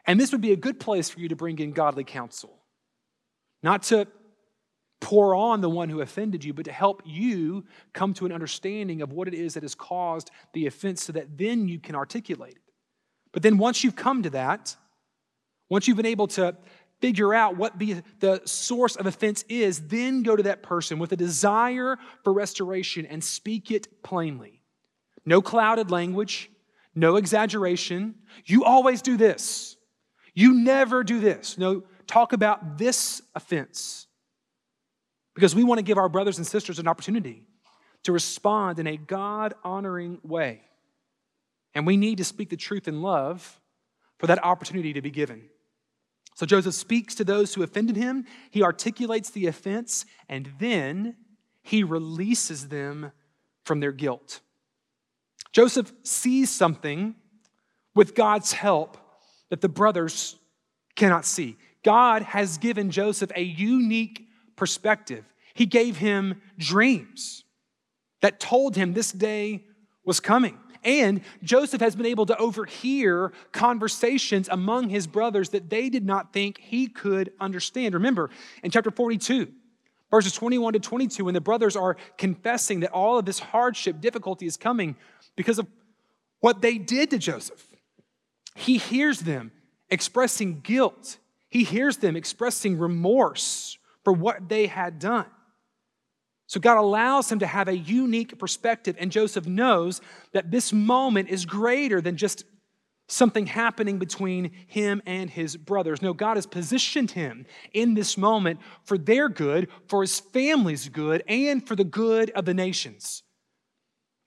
And 0.07 0.19
this 0.19 0.33
would 0.33 0.41
be 0.41 0.53
a 0.53 0.57
good 0.57 0.81
place 0.81 1.11
for 1.11 1.21
you 1.21 1.29
to 1.29 1.37
bring 1.37 1.59
in 1.59 1.73
godly 1.73 2.05
counsel. 2.05 2.57
Not 3.63 3.83
to 3.85 4.07
pour 5.01 5.35
on 5.35 5.61
the 5.61 5.71
one 5.71 5.89
who 5.89 6.01
offended 6.01 6.45
you, 6.45 6.53
but 6.53 6.67
to 6.67 6.73
help 6.73 7.03
you 7.05 7.65
come 7.93 8.15
to 8.15 8.27
an 8.27 8.33
understanding 8.33 9.03
of 9.03 9.13
what 9.13 9.27
it 9.27 9.35
is 9.35 9.55
that 9.55 9.63
has 9.63 9.75
caused 9.75 10.31
the 10.53 10.67
offense 10.67 11.03
so 11.03 11.13
that 11.13 11.39
then 11.39 11.69
you 11.69 11.79
can 11.79 11.95
articulate 11.95 12.53
it. 12.53 12.73
But 13.33 13.43
then 13.43 13.59
once 13.59 13.83
you've 13.83 13.97
come 13.97 14.23
to 14.23 14.31
that, 14.31 14.77
once 15.69 15.89
you've 15.89 15.97
been 15.97 16.07
able 16.07 16.27
to 16.29 16.57
figure 17.01 17.33
out 17.33 17.57
what 17.57 17.79
the, 17.79 18.03
the 18.19 18.43
source 18.45 18.97
of 18.97 19.07
offense 19.07 19.43
is, 19.49 19.87
then 19.89 20.23
go 20.23 20.37
to 20.37 20.43
that 20.43 20.63
person 20.63 20.99
with 20.99 21.13
a 21.13 21.17
desire 21.17 21.97
for 22.23 22.33
restoration 22.33 23.07
and 23.07 23.25
speak 23.25 23.71
it 23.71 24.03
plainly. 24.03 24.63
No 25.25 25.41
clouded 25.41 25.91
language, 25.91 26.51
no 26.95 27.17
exaggeration. 27.17 28.17
You 28.45 28.65
always 28.65 29.01
do 29.01 29.17
this. 29.17 29.77
You 30.35 30.55
never 30.55 31.03
do 31.03 31.21
this. 31.21 31.57
No, 31.57 31.85
talk 32.07 32.33
about 32.33 32.79
this 32.79 33.23
offense. 33.35 34.07
Because 35.41 35.55
we 35.55 35.65
want 35.65 35.79
to 35.79 35.83
give 35.83 35.97
our 35.97 36.11
brothers 36.11 36.37
and 36.37 36.47
sisters 36.47 36.79
an 36.79 36.87
opportunity 36.87 37.45
to 38.03 38.13
respond 38.13 38.79
in 38.79 38.87
a 38.87 38.99
God 38.99 39.55
honoring 39.65 40.19
way. 40.23 40.61
And 41.75 41.87
we 41.87 41.97
need 41.97 42.19
to 42.19 42.25
speak 42.25 42.51
the 42.51 42.59
truth 42.59 42.87
in 42.87 43.01
love 43.01 43.59
for 44.19 44.27
that 44.27 44.45
opportunity 44.45 44.93
to 44.93 45.01
be 45.01 45.11
given. 45.11 45.49
So 46.35 46.45
Joseph 46.45 46.75
speaks 46.75 47.15
to 47.15 47.25
those 47.25 47.55
who 47.55 47.63
offended 47.63 47.97
him, 47.97 48.27
he 48.51 48.63
articulates 48.63 49.31
the 49.31 49.47
offense, 49.47 50.05
and 50.29 50.53
then 50.59 51.17
he 51.63 51.85
releases 51.85 52.69
them 52.69 53.11
from 53.65 53.81
their 53.81 53.93
guilt. 53.93 54.41
Joseph 55.53 55.91
sees 56.03 56.51
something 56.51 57.15
with 57.95 58.15
God's 58.15 58.53
help 58.53 58.99
that 59.49 59.63
the 59.63 59.71
brothers 59.71 60.37
cannot 60.97 61.25
see. 61.25 61.57
God 61.83 62.21
has 62.21 62.59
given 62.59 62.91
Joseph 62.91 63.33
a 63.35 63.43
unique 63.43 64.27
perspective. 64.55 65.25
He 65.61 65.67
gave 65.67 65.99
him 65.99 66.41
dreams 66.57 67.45
that 68.23 68.41
told 68.41 68.77
him 68.77 68.95
this 68.95 69.13
day 69.13 69.67
was 70.07 70.19
coming. 70.19 70.59
And 70.83 71.21
Joseph 71.43 71.83
has 71.83 71.95
been 71.95 72.07
able 72.07 72.25
to 72.25 72.37
overhear 72.39 73.31
conversations 73.53 74.49
among 74.51 74.89
his 74.89 75.07
brothers 75.07 75.51
that 75.51 75.69
they 75.69 75.91
did 75.91 76.07
not 76.07 76.33
think 76.33 76.59
he 76.63 76.87
could 76.87 77.35
understand. 77.39 77.93
Remember, 77.93 78.31
in 78.65 78.71
chapter 78.71 78.91
42, 78.91 79.53
verses 80.11 80.33
21 80.33 80.73
to 80.73 80.81
22, 80.81 81.27
when 81.27 81.35
the 81.35 81.43
brothers 81.43 81.77
are 81.77 81.99
confessing 82.17 82.81
that 82.81 82.93
all 82.93 83.19
of 83.19 83.27
this 83.27 83.39
hardship, 83.39 84.01
difficulty 84.01 84.47
is 84.47 84.57
coming 84.57 84.97
because 85.37 85.59
of 85.59 85.67
what 86.39 86.63
they 86.63 86.79
did 86.79 87.11
to 87.11 87.19
Joseph, 87.19 87.63
he 88.55 88.79
hears 88.79 89.21
them 89.21 89.53
expressing 89.91 90.61
guilt, 90.61 91.19
he 91.51 91.65
hears 91.65 91.99
them 91.99 92.17
expressing 92.17 92.79
remorse 92.79 93.77
for 94.05 94.15
what 94.15 94.49
they 94.49 94.67
had 94.67 94.99
done. 94.99 95.27
So 96.51 96.59
God 96.59 96.79
allows 96.79 97.31
him 97.31 97.39
to 97.39 97.47
have 97.47 97.69
a 97.69 97.77
unique 97.77 98.37
perspective, 98.37 98.97
and 98.99 99.13
Joseph 99.13 99.47
knows 99.47 100.01
that 100.33 100.51
this 100.51 100.73
moment 100.73 101.29
is 101.29 101.47
greater 101.47 102.01
than 102.01 102.17
just 102.17 102.43
something 103.07 103.47
happening 103.47 104.01
between 104.01 104.51
him 104.67 105.01
and 105.07 105.31
his 105.31 105.57
brothers. 105.57 106.03
No, 106.03 106.13
God 106.13 106.37
has 106.37 106.47
positioned 106.47 107.13
him 107.13 107.47
in 107.73 107.95
this 107.95 108.19
moment 108.19 108.59
for 108.83 108.99
their 108.99 109.29
good, 109.29 109.69
for 109.87 110.01
his 110.01 110.19
family's 110.19 110.89
good, 110.89 111.23
and 111.29 111.65
for 111.65 111.77
the 111.77 111.85
good 111.85 112.31
of 112.31 112.47
the 112.47 112.55
nations. 112.55 113.23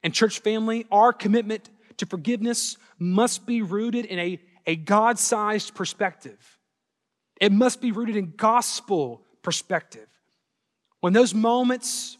And, 0.02 0.14
church 0.14 0.40
family, 0.40 0.86
our 0.94 1.12
commitment 1.12 1.70
to 1.98 2.06
forgiveness 2.06 2.78
must 2.98 3.46
be 3.46 3.62
rooted 3.62 4.06
in 4.06 4.18
a, 4.18 4.40
a 4.66 4.78
God 4.78 5.20
sized 5.20 5.76
perspective. 5.76 6.58
It 7.42 7.52
must 7.52 7.82
be 7.82 7.92
rooted 7.92 8.16
in 8.16 8.36
gospel 8.38 9.26
perspective. 9.42 10.08
When 11.04 11.12
those 11.12 11.34
moments 11.34 12.18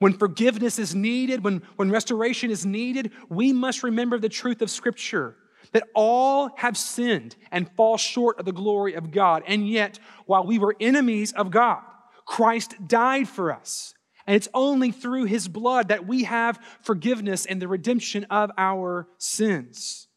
when 0.00 0.12
forgiveness 0.12 0.80
is 0.80 0.92
needed, 0.92 1.44
when, 1.44 1.62
when 1.76 1.88
restoration 1.88 2.50
is 2.50 2.66
needed, 2.66 3.12
we 3.28 3.52
must 3.52 3.84
remember 3.84 4.18
the 4.18 4.28
truth 4.28 4.60
of 4.60 4.70
Scripture 4.70 5.36
that 5.70 5.84
all 5.94 6.50
have 6.56 6.76
sinned 6.76 7.36
and 7.52 7.70
fall 7.76 7.96
short 7.96 8.40
of 8.40 8.44
the 8.44 8.52
glory 8.52 8.94
of 8.94 9.12
God. 9.12 9.44
And 9.46 9.68
yet, 9.68 10.00
while 10.26 10.44
we 10.44 10.58
were 10.58 10.74
enemies 10.80 11.32
of 11.32 11.52
God, 11.52 11.80
Christ 12.26 12.74
died 12.88 13.28
for 13.28 13.52
us. 13.52 13.94
And 14.26 14.34
it's 14.34 14.48
only 14.52 14.90
through 14.90 15.26
his 15.26 15.46
blood 15.46 15.88
that 15.88 16.08
we 16.08 16.24
have 16.24 16.58
forgiveness 16.82 17.46
and 17.46 17.62
the 17.62 17.68
redemption 17.68 18.24
of 18.30 18.50
our 18.58 19.06
sins. 19.16 20.08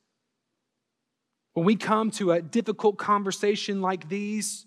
When 1.53 1.67
we 1.67 1.75
come 1.75 2.09
to 2.11 2.31
a 2.31 2.41
difficult 2.41 2.97
conversation 2.97 3.79
like 3.79 4.09
these, 4.09 4.65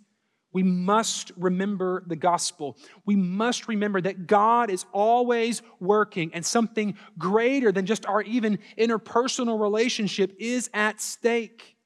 we 0.53 0.63
must 0.63 1.33
remember 1.37 2.03
the 2.07 2.17
gospel. 2.17 2.77
We 3.07 3.17
must 3.17 3.69
remember 3.69 4.01
that 4.03 4.27
God 4.27 4.71
is 4.71 4.85
always 4.93 5.63
working 5.81 6.31
and 6.35 6.45
something 6.45 6.97
greater 7.19 7.73
than 7.73 7.87
just 7.87 8.07
our 8.07 8.23
even 8.23 8.59
interpersonal 8.79 9.61
relationship 9.61 10.35
is 10.39 10.69
at 10.75 11.01
stake. 11.01 11.77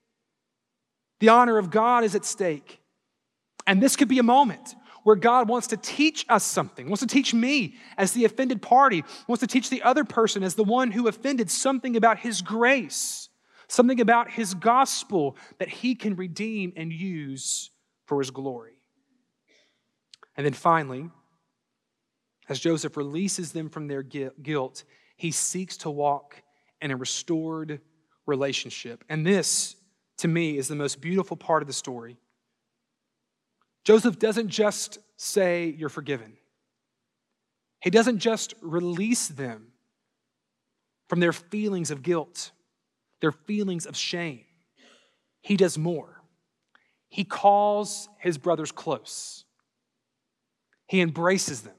The 1.21 1.29
honor 1.29 1.59
of 1.59 1.71
God 1.71 2.05
is 2.05 2.15
at 2.15 2.25
stake. 2.25 2.81
And 3.67 3.83
this 3.83 3.97
could 3.97 4.09
be 4.09 4.19
a 4.19 4.25
moment 4.25 4.75
where 5.05 5.17
God 5.17 5.49
wants 5.49 5.69
to 5.69 5.77
teach 5.77 6.27
us 6.29 6.43
something, 6.43 6.89
wants 6.89 7.01
to 7.01 7.07
teach 7.07 7.33
me 7.33 7.77
as 7.97 8.13
the 8.13 8.25
offended 8.25 8.61
party, 8.61 9.05
wants 9.29 9.41
to 9.41 9.47
teach 9.47 9.71
the 9.71 9.83
other 9.83 10.05
person 10.05 10.43
as 10.43 10.57
the 10.57 10.65
one 10.65 10.91
who 10.91 11.07
offended 11.07 11.49
something 11.49 11.97
about 11.97 12.19
his 12.19 12.43
grace, 12.43 13.29
something 13.69 14.01
about 14.01 14.33
his 14.33 14.55
gospel 14.55 15.37
that 15.59 15.69
he 15.69 15.95
can 15.95 16.17
redeem 16.17 16.73
and 16.77 16.93
use 16.93 17.71
for 18.07 18.21
his 18.21 18.31
glory. 18.31 18.79
And 20.37 20.45
then 20.45 20.53
finally, 20.53 21.11
as 22.49 22.61
Joseph 22.61 22.97
releases 22.97 23.53
them 23.53 23.69
from 23.69 23.89
their 23.89 24.03
guilt, 24.03 24.85
he 25.17 25.31
seeks 25.31 25.77
to 25.79 25.91
walk 25.91 26.43
in 26.81 26.91
a 26.91 26.97
restored 26.97 27.81
relationship. 28.27 29.05
And 29.09 29.27
this, 29.27 29.77
to 30.19 30.29
me, 30.29 30.57
is 30.57 30.69
the 30.69 30.77
most 30.77 31.01
beautiful 31.01 31.37
part 31.37 31.63
of 31.63 31.67
the 31.67 31.73
story. 31.73 32.17
Joseph 33.85 34.19
doesn't 34.19 34.49
just 34.49 34.99
say, 35.17 35.75
You're 35.79 35.89
forgiven. 35.89 36.35
He 37.81 37.91
doesn't 37.91 38.19
just 38.19 38.55
release 38.63 39.29
them 39.29 39.69
from 41.09 41.21
their 41.21 41.33
feelings 41.33 41.91
of 41.91 42.03
guilt, 42.03 42.51
their 43.21 43.33
feelings 43.33 43.87
of 43.87 43.97
shame. 43.97 44.45
He 45.41 45.57
does 45.57 45.79
more 45.79 46.16
he 47.17 47.25
calls 47.25 48.11
his 48.19 48.37
brothers 48.37 48.71
close. 48.71 49.47
He 50.87 51.01
embraces 51.01 51.63
them. 51.63 51.73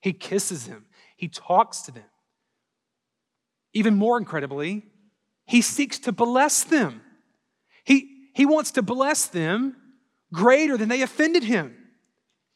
He 0.00 0.12
kisses 0.12 0.66
them. 0.66 0.86
He 1.16 1.28
talks 1.28 1.82
to 1.82 1.92
them. 1.92 2.10
Even 3.72 3.94
more 3.94 4.18
incredibly, 4.18 4.82
he 5.46 5.62
seeks 5.62 6.00
to 6.00 6.10
bless 6.10 6.64
them. 6.64 7.02
He, 7.84 8.30
he 8.34 8.44
wants 8.44 8.72
to 8.72 8.82
bless 8.82 9.26
them 9.26 9.76
greater 10.32 10.76
than 10.76 10.88
they 10.88 11.02
offended 11.02 11.44
him. 11.44 11.76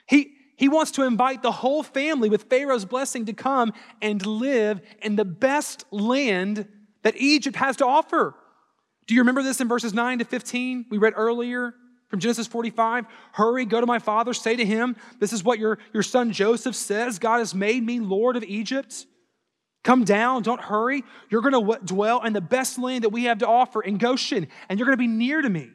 He, 0.09 0.33
he 0.57 0.68
wants 0.68 0.90
to 0.90 1.05
invite 1.05 1.42
the 1.42 1.53
whole 1.53 1.85
family 1.85 2.29
with 2.29 2.51
Pharaoh's 2.51 2.85
blessing 2.85 3.27
to 3.27 3.33
come 3.33 3.72
and 4.03 4.27
live 4.27 4.81
in 5.03 5.14
the 5.14 5.25
best 5.25 5.85
land 5.92 6.66
that 7.05 7.16
Egypt 7.16 7.55
has 7.55 7.77
to 7.77 7.87
offer. 7.87 8.35
Do 9.07 9.14
you 9.14 9.21
remember 9.21 9.42
this 9.42 9.61
in 9.61 9.69
verses 9.69 9.95
9 9.95 10.19
to 10.19 10.25
15? 10.25 10.87
We 10.90 10.99
read 10.99 11.14
earlier 11.16 11.75
from 12.09 12.21
Genesis 12.21 12.47
45. 12.47 13.07
Hurry, 13.33 13.64
go 13.64 13.81
to 13.81 13.87
my 13.87 13.99
father, 13.99 14.35
say 14.35 14.57
to 14.57 14.64
him, 14.64 14.97
This 15.21 15.33
is 15.33 15.45
what 15.45 15.59
your, 15.59 15.79
your 15.92 16.03
son 16.03 16.33
Joseph 16.33 16.75
says 16.75 17.19
God 17.19 17.38
has 17.38 17.55
made 17.55 17.85
me 17.85 18.01
Lord 18.01 18.37
of 18.37 18.45
Egypt. 18.45 19.07
Come 19.85 20.03
down, 20.03 20.42
don't 20.42 20.61
hurry. 20.61 21.05
You're 21.31 21.42
going 21.42 21.66
to 21.66 21.85
dwell 21.85 22.25
in 22.25 22.33
the 22.33 22.40
best 22.40 22.79
land 22.79 23.05
that 23.05 23.11
we 23.11 23.25
have 23.25 23.38
to 23.38 23.47
offer 23.47 23.81
in 23.81 23.99
Goshen, 23.99 24.49
and 24.69 24.79
you're 24.79 24.87
going 24.87 24.99
to 24.99 25.03
be 25.03 25.07
near 25.07 25.40
to 25.40 25.49
me. 25.49 25.71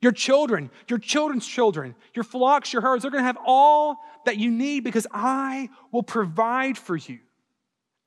Your 0.00 0.12
children, 0.12 0.70
your 0.88 0.98
children's 0.98 1.46
children, 1.46 1.94
your 2.14 2.24
flocks, 2.24 2.72
your 2.72 2.80
herds, 2.80 3.02
they're 3.02 3.10
going 3.10 3.22
to 3.22 3.26
have 3.26 3.38
all 3.44 3.96
that 4.24 4.38
you 4.38 4.50
need 4.50 4.84
because 4.84 5.06
I 5.12 5.68
will 5.92 6.02
provide 6.02 6.78
for 6.78 6.96
you. 6.96 7.18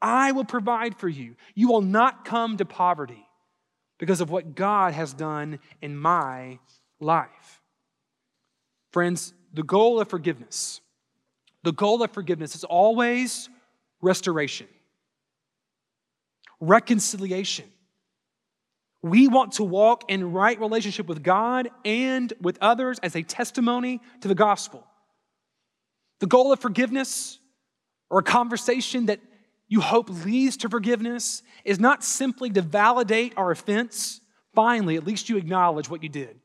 I 0.01 0.31
will 0.31 0.45
provide 0.45 0.95
for 0.95 1.09
you. 1.09 1.35
You 1.53 1.67
will 1.67 1.81
not 1.81 2.25
come 2.25 2.57
to 2.57 2.65
poverty 2.65 3.28
because 3.99 4.21
of 4.21 4.31
what 4.31 4.55
God 4.55 4.93
has 4.93 5.13
done 5.13 5.59
in 5.81 5.95
my 5.95 6.57
life. 6.99 7.62
Friends, 8.91 9.33
the 9.53 9.62
goal 9.62 9.99
of 9.99 10.09
forgiveness, 10.09 10.81
the 11.63 11.73
goal 11.73 12.01
of 12.01 12.12
forgiveness 12.12 12.55
is 12.55 12.63
always 12.63 13.49
restoration, 14.01 14.67
reconciliation. 16.59 17.65
We 19.01 19.27
want 19.27 19.53
to 19.53 19.63
walk 19.63 20.09
in 20.09 20.33
right 20.33 20.59
relationship 20.59 21.07
with 21.07 21.23
God 21.23 21.69
and 21.85 22.33
with 22.41 22.57
others 22.59 22.99
as 23.01 23.15
a 23.15 23.21
testimony 23.21 24.01
to 24.21 24.27
the 24.27 24.35
gospel. 24.35 24.85
The 26.19 26.27
goal 26.27 26.51
of 26.51 26.59
forgiveness 26.59 27.39
or 28.09 28.19
a 28.19 28.23
conversation 28.23 29.05
that 29.05 29.21
you 29.69 29.82
hope 29.82 30.10
leads 30.10 30.58
to 30.58 30.69
forgiveness 30.69 31.43
is 31.63 31.79
not 31.79 32.03
simply 32.03 32.49
to 32.49 32.62
validate 32.62 33.34
our 33.38 33.51
offense. 33.51 34.19
Finally, 34.55 34.97
at 34.97 35.05
least 35.05 35.29
you 35.29 35.38
acknowledge 35.38 35.89
what 35.89 36.01
you 36.01 36.10
did. 36.10 36.39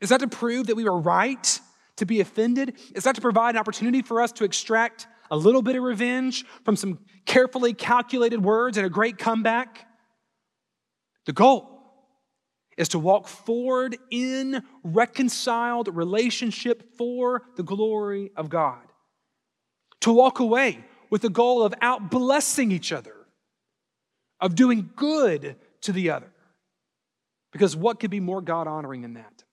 Is 0.00 0.10
that 0.10 0.20
to 0.20 0.28
prove 0.28 0.66
that 0.66 0.76
we 0.76 0.84
were 0.84 1.00
right 1.00 1.60
to 1.96 2.06
be 2.06 2.20
offended? 2.20 2.76
Is 2.94 3.04
that 3.04 3.14
to 3.14 3.20
provide 3.20 3.54
an 3.54 3.58
opportunity 3.58 4.02
for 4.02 4.20
us 4.20 4.30
to 4.32 4.44
extract 4.44 5.06
a 5.30 5.36
little 5.36 5.62
bit 5.62 5.74
of 5.74 5.82
revenge 5.82 6.44
from 6.64 6.76
some 6.76 7.00
carefully 7.24 7.72
calculated 7.72 8.44
words 8.44 8.76
and 8.76 8.86
a 8.86 8.90
great 8.90 9.18
comeback? 9.18 9.86
The 11.24 11.32
goal 11.32 11.78
is 12.76 12.90
to 12.90 12.98
walk 12.98 13.26
forward 13.26 13.96
in 14.10 14.62
reconciled 14.84 15.94
relationship 15.94 16.94
for 16.96 17.42
the 17.56 17.62
glory 17.62 18.30
of 18.36 18.50
God. 18.50 18.82
To 20.02 20.12
walk 20.12 20.38
away 20.38 20.84
with 21.10 21.22
the 21.22 21.30
goal 21.30 21.62
of 21.62 21.74
out 21.80 22.10
blessing 22.10 22.72
each 22.72 22.92
other, 22.92 23.14
of 24.40 24.54
doing 24.54 24.90
good 24.96 25.56
to 25.82 25.92
the 25.92 26.10
other. 26.10 26.30
Because 27.52 27.74
what 27.74 27.98
could 28.00 28.10
be 28.10 28.20
more 28.20 28.42
God 28.42 28.66
honoring 28.66 29.02
than 29.02 29.14
that? 29.14 29.44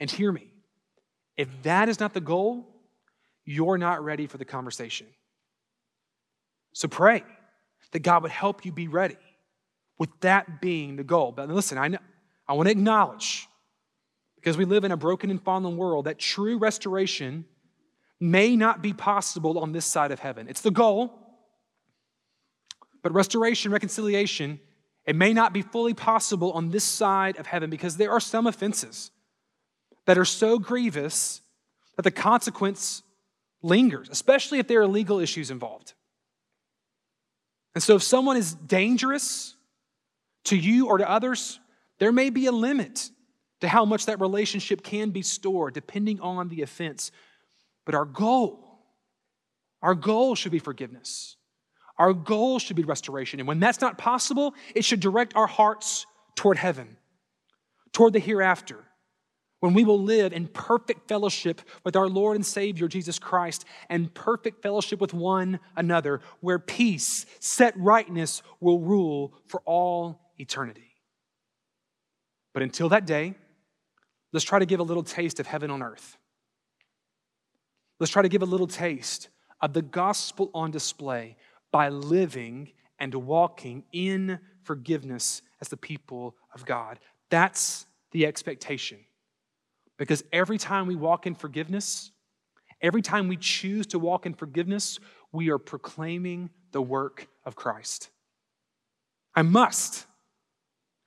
And 0.00 0.10
hear 0.10 0.30
me 0.30 0.48
if 1.36 1.48
that 1.62 1.88
is 1.88 2.00
not 2.00 2.14
the 2.14 2.20
goal, 2.20 2.66
you're 3.44 3.78
not 3.78 4.04
ready 4.04 4.26
for 4.26 4.38
the 4.38 4.44
conversation. 4.44 5.06
So 6.74 6.88
pray 6.88 7.22
that 7.92 8.00
God 8.00 8.22
would 8.22 8.32
help 8.32 8.64
you 8.64 8.72
be 8.72 8.88
ready 8.88 9.16
with 9.98 10.10
that 10.20 10.60
being 10.60 10.96
the 10.96 11.04
goal. 11.04 11.32
But 11.32 11.48
listen, 11.48 11.78
I, 11.78 11.88
know, 11.88 11.98
I 12.46 12.52
want 12.52 12.66
to 12.66 12.72
acknowledge, 12.72 13.48
because 14.36 14.56
we 14.56 14.64
live 14.64 14.84
in 14.84 14.92
a 14.92 14.96
broken 14.96 15.30
and 15.30 15.42
fallen 15.42 15.76
world, 15.76 16.06
that 16.06 16.18
true 16.18 16.58
restoration 16.58 17.44
may 18.20 18.56
not 18.56 18.82
be 18.82 18.92
possible 18.92 19.58
on 19.58 19.72
this 19.72 19.86
side 19.86 20.10
of 20.10 20.18
heaven. 20.18 20.48
It's 20.48 20.60
the 20.60 20.70
goal, 20.70 21.12
but 23.02 23.12
restoration, 23.12 23.70
reconciliation, 23.70 24.60
it 25.06 25.16
may 25.16 25.32
not 25.32 25.52
be 25.52 25.62
fully 25.62 25.94
possible 25.94 26.52
on 26.52 26.70
this 26.70 26.84
side 26.84 27.38
of 27.38 27.46
heaven 27.46 27.70
because 27.70 27.96
there 27.96 28.10
are 28.10 28.20
some 28.20 28.46
offenses 28.46 29.10
that 30.06 30.18
are 30.18 30.24
so 30.24 30.58
grievous 30.58 31.40
that 31.96 32.02
the 32.02 32.10
consequence 32.10 33.02
lingers, 33.62 34.08
especially 34.10 34.58
if 34.58 34.68
there 34.68 34.80
are 34.80 34.86
legal 34.86 35.18
issues 35.18 35.50
involved. 35.50 35.94
And 37.74 37.82
so, 37.82 37.96
if 37.96 38.02
someone 38.02 38.36
is 38.36 38.54
dangerous 38.54 39.54
to 40.44 40.56
you 40.56 40.88
or 40.88 40.98
to 40.98 41.08
others, 41.08 41.60
there 41.98 42.12
may 42.12 42.30
be 42.30 42.46
a 42.46 42.52
limit 42.52 43.10
to 43.60 43.68
how 43.68 43.84
much 43.84 44.06
that 44.06 44.20
relationship 44.20 44.82
can 44.82 45.10
be 45.10 45.22
stored 45.22 45.74
depending 45.74 46.20
on 46.20 46.48
the 46.48 46.62
offense. 46.62 47.10
But 47.88 47.94
our 47.94 48.04
goal, 48.04 48.82
our 49.80 49.94
goal 49.94 50.34
should 50.34 50.52
be 50.52 50.58
forgiveness. 50.58 51.36
Our 51.96 52.12
goal 52.12 52.58
should 52.58 52.76
be 52.76 52.82
restoration. 52.82 53.40
And 53.40 53.48
when 53.48 53.60
that's 53.60 53.80
not 53.80 53.96
possible, 53.96 54.52
it 54.74 54.84
should 54.84 55.00
direct 55.00 55.34
our 55.34 55.46
hearts 55.46 56.04
toward 56.36 56.58
heaven, 56.58 56.98
toward 57.92 58.12
the 58.12 58.18
hereafter, 58.18 58.84
when 59.60 59.72
we 59.72 59.84
will 59.84 60.02
live 60.02 60.34
in 60.34 60.48
perfect 60.48 61.08
fellowship 61.08 61.62
with 61.82 61.96
our 61.96 62.08
Lord 62.08 62.36
and 62.36 62.44
Savior 62.44 62.88
Jesus 62.88 63.18
Christ 63.18 63.64
and 63.88 64.12
perfect 64.12 64.62
fellowship 64.62 65.00
with 65.00 65.14
one 65.14 65.58
another, 65.74 66.20
where 66.40 66.58
peace, 66.58 67.24
set 67.40 67.74
rightness 67.78 68.42
will 68.60 68.80
rule 68.80 69.32
for 69.46 69.62
all 69.64 70.20
eternity. 70.36 70.92
But 72.52 72.62
until 72.62 72.90
that 72.90 73.06
day, 73.06 73.34
let's 74.34 74.44
try 74.44 74.58
to 74.58 74.66
give 74.66 74.78
a 74.78 74.82
little 74.82 75.04
taste 75.04 75.40
of 75.40 75.46
heaven 75.46 75.70
on 75.70 75.82
earth. 75.82 76.18
Let's 77.98 78.12
try 78.12 78.22
to 78.22 78.28
give 78.28 78.42
a 78.42 78.46
little 78.46 78.66
taste 78.66 79.28
of 79.60 79.72
the 79.72 79.82
gospel 79.82 80.50
on 80.54 80.70
display 80.70 81.36
by 81.72 81.88
living 81.88 82.72
and 82.98 83.14
walking 83.14 83.84
in 83.92 84.38
forgiveness 84.62 85.42
as 85.60 85.68
the 85.68 85.76
people 85.76 86.36
of 86.54 86.64
God. 86.64 86.98
That's 87.30 87.86
the 88.12 88.26
expectation. 88.26 88.98
Because 89.96 90.22
every 90.32 90.58
time 90.58 90.86
we 90.86 90.94
walk 90.94 91.26
in 91.26 91.34
forgiveness, 91.34 92.12
every 92.80 93.02
time 93.02 93.28
we 93.28 93.36
choose 93.36 93.86
to 93.88 93.98
walk 93.98 94.26
in 94.26 94.34
forgiveness, 94.34 95.00
we 95.32 95.50
are 95.50 95.58
proclaiming 95.58 96.50
the 96.72 96.82
work 96.82 97.28
of 97.44 97.56
Christ. 97.56 98.10
I 99.34 99.42
must, 99.42 100.06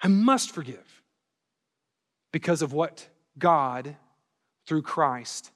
I 0.01 0.07
must 0.07 0.51
forgive 0.51 1.01
because 2.31 2.61
of 2.61 2.73
what 2.73 3.07
God, 3.37 3.95
through 4.65 4.83
Christ, 4.83 5.51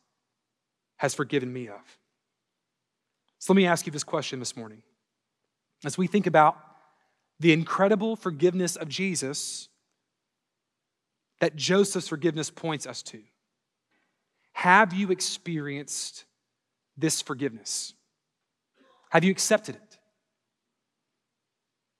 has 1.06 1.13
forgiven 1.13 1.54
me 1.54 1.68
of. 1.68 2.00
So 3.38 3.54
let 3.54 3.58
me 3.58 3.68
ask 3.68 3.86
you 3.86 3.91
this 3.91 4.04
question 4.04 4.39
this 4.39 4.58
morning. 4.58 4.82
As 5.86 6.00
we 6.00 6.08
think 6.08 6.26
about 6.26 6.58
the 7.39 7.54
incredible 7.54 8.15
forgiveness 8.15 8.76
of 8.76 8.89
Jesus 8.89 9.70
that 11.41 11.56
Joseph's 11.56 12.08
forgiveness 12.08 12.50
points 12.50 12.88
us 12.88 13.04
to, 13.04 13.22
have 14.54 14.94
you 14.94 15.12
experienced 15.12 16.26
this 16.98 17.22
forgiveness? 17.22 17.94
Have 19.12 19.24
you 19.24 19.30
accepted 19.30 19.76
it? 19.76 20.00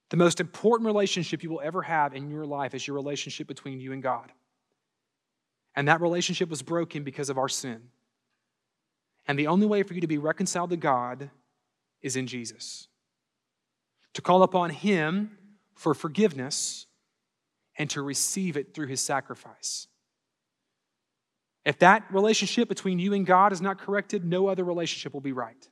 The 0.10 0.18
most 0.18 0.40
important 0.40 0.88
relationship 0.88 1.44
you 1.44 1.52
will 1.52 1.62
ever 1.64 1.84
have 1.84 2.16
in 2.16 2.32
your 2.32 2.46
life 2.48 2.74
is 2.74 2.88
your 2.88 2.96
relationship 2.96 3.46
between 3.46 3.80
you 3.80 3.94
and 3.94 4.02
God. 4.02 4.32
And 5.76 5.90
that 5.90 6.02
relationship 6.02 6.50
was 6.50 6.64
broken 6.64 7.04
because 7.04 7.30
of 7.30 7.38
our 7.38 7.50
sin. 7.50 7.84
And 9.28 9.40
the 9.40 9.48
only 9.48 9.66
way 9.66 9.84
for 9.84 9.94
you 9.94 10.02
to 10.02 10.08
be 10.08 10.18
reconciled 10.18 10.70
to 10.70 10.78
God 10.78 11.30
is 12.02 12.16
in 12.16 12.28
Jesus. 12.28 12.88
To 14.14 14.22
call 14.22 14.44
upon 14.44 14.70
Him 14.70 15.38
for 15.76 15.94
forgiveness 15.94 16.86
and 17.78 17.90
to 17.90 18.02
receive 18.02 18.56
it 18.56 18.74
through 18.74 18.88
His 18.88 19.02
sacrifice. 19.02 19.88
If 21.66 21.80
that 21.80 22.06
relationship 22.12 22.70
between 22.70 23.00
you 23.00 23.14
and 23.14 23.26
God 23.26 23.52
is 23.52 23.62
not 23.62 23.80
corrected, 23.80 24.24
no 24.24 24.48
other 24.48 24.64
relationship 24.64 25.14
will 25.14 25.22
be 25.22 25.32
right. 25.32 25.68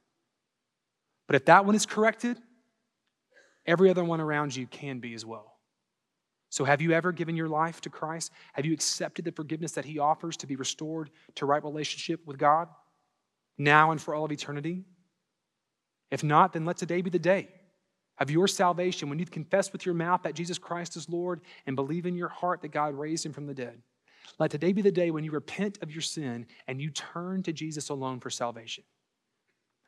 But 1.27 1.35
if 1.35 1.45
that 1.45 1.65
one 1.65 1.75
is 1.75 1.85
corrected, 1.85 2.37
every 3.65 3.89
other 3.89 4.03
one 4.03 4.19
around 4.19 4.55
you 4.55 4.65
can 4.65 4.99
be 4.99 5.13
as 5.13 5.25
well. 5.25 5.53
So, 6.49 6.65
have 6.65 6.81
you 6.81 6.91
ever 6.91 7.11
given 7.11 7.35
your 7.35 7.47
life 7.47 7.81
to 7.81 7.89
Christ? 7.89 8.31
Have 8.53 8.65
you 8.65 8.73
accepted 8.73 9.25
the 9.25 9.31
forgiveness 9.31 9.71
that 9.73 9.85
He 9.85 9.97
offers 9.99 10.37
to 10.37 10.47
be 10.47 10.55
restored 10.55 11.09
to 11.35 11.45
right 11.45 11.63
relationship 11.63 12.19
with 12.25 12.37
God? 12.37 12.67
Now 13.57 13.91
and 13.91 14.01
for 14.01 14.15
all 14.15 14.25
of 14.25 14.31
eternity? 14.31 14.83
If 16.11 16.23
not, 16.23 16.53
then 16.53 16.65
let 16.65 16.77
today 16.77 17.01
be 17.01 17.09
the 17.09 17.19
day 17.19 17.49
of 18.19 18.29
your 18.29 18.47
salvation 18.47 19.09
when 19.09 19.19
you 19.19 19.25
confess 19.25 19.71
with 19.73 19.85
your 19.85 19.95
mouth 19.95 20.21
that 20.23 20.35
Jesus 20.35 20.57
Christ 20.57 20.95
is 20.95 21.09
Lord 21.09 21.41
and 21.65 21.75
believe 21.75 22.05
in 22.05 22.15
your 22.15 22.29
heart 22.29 22.61
that 22.61 22.71
God 22.71 22.93
raised 22.93 23.25
him 23.25 23.33
from 23.33 23.47
the 23.47 23.53
dead. 23.53 23.81
Let 24.39 24.51
today 24.51 24.73
be 24.73 24.81
the 24.81 24.91
day 24.91 25.11
when 25.11 25.23
you 25.23 25.31
repent 25.31 25.79
of 25.81 25.91
your 25.91 26.01
sin 26.01 26.45
and 26.67 26.81
you 26.81 26.89
turn 26.89 27.43
to 27.43 27.53
Jesus 27.53 27.89
alone 27.89 28.19
for 28.19 28.29
salvation. 28.29 28.83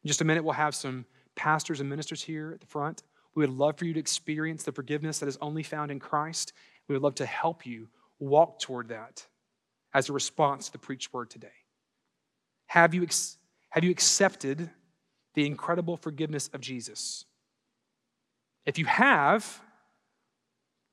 In 0.04 0.08
just 0.08 0.22
a 0.22 0.26
minute, 0.26 0.44
we'll 0.44 0.54
have 0.54 0.76
some 0.76 1.06
pastors 1.36 1.80
and 1.80 1.90
ministers 1.90 2.24
here 2.24 2.52
at 2.54 2.60
the 2.60 2.68
front. 2.68 3.04
We 3.36 3.42
would 3.42 3.56
love 3.56 3.78
for 3.78 3.86
you 3.86 3.94
to 3.94 4.00
experience 4.00 4.64
the 4.64 4.72
forgiveness 4.72 5.20
that 5.20 5.30
is 5.30 5.38
only 5.42 5.64
found 5.64 5.92
in 5.92 6.00
Christ. 6.00 6.54
We 6.88 6.96
would 6.96 7.02
love 7.02 7.16
to 7.16 7.26
help 7.26 7.66
you 7.66 7.88
walk 8.20 8.60
toward 8.60 8.90
that 8.90 9.26
as 9.94 10.10
a 10.10 10.14
response 10.14 10.68
to 10.68 10.72
the 10.74 10.78
preached 10.80 11.14
word 11.14 11.30
today. 11.30 11.48
Have 12.68 12.94
you 12.94 13.04
have 13.76 13.84
you 13.84 13.92
accepted 13.92 14.70
the 15.34 15.46
incredible 15.46 15.98
forgiveness 15.98 16.50
of 16.54 16.62
Jesus? 16.62 17.26
If 18.66 18.80
you 18.80 18.86
have, 18.86 19.62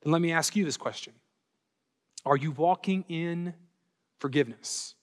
then 0.02 0.12
let 0.12 0.20
me 0.20 0.32
ask 0.32 0.56
you 0.56 0.64
this 0.64 0.76
question 0.76 1.12
Are 2.26 2.36
you 2.36 2.50
walking 2.50 3.04
in 3.08 3.54
forgiveness? 4.18 4.96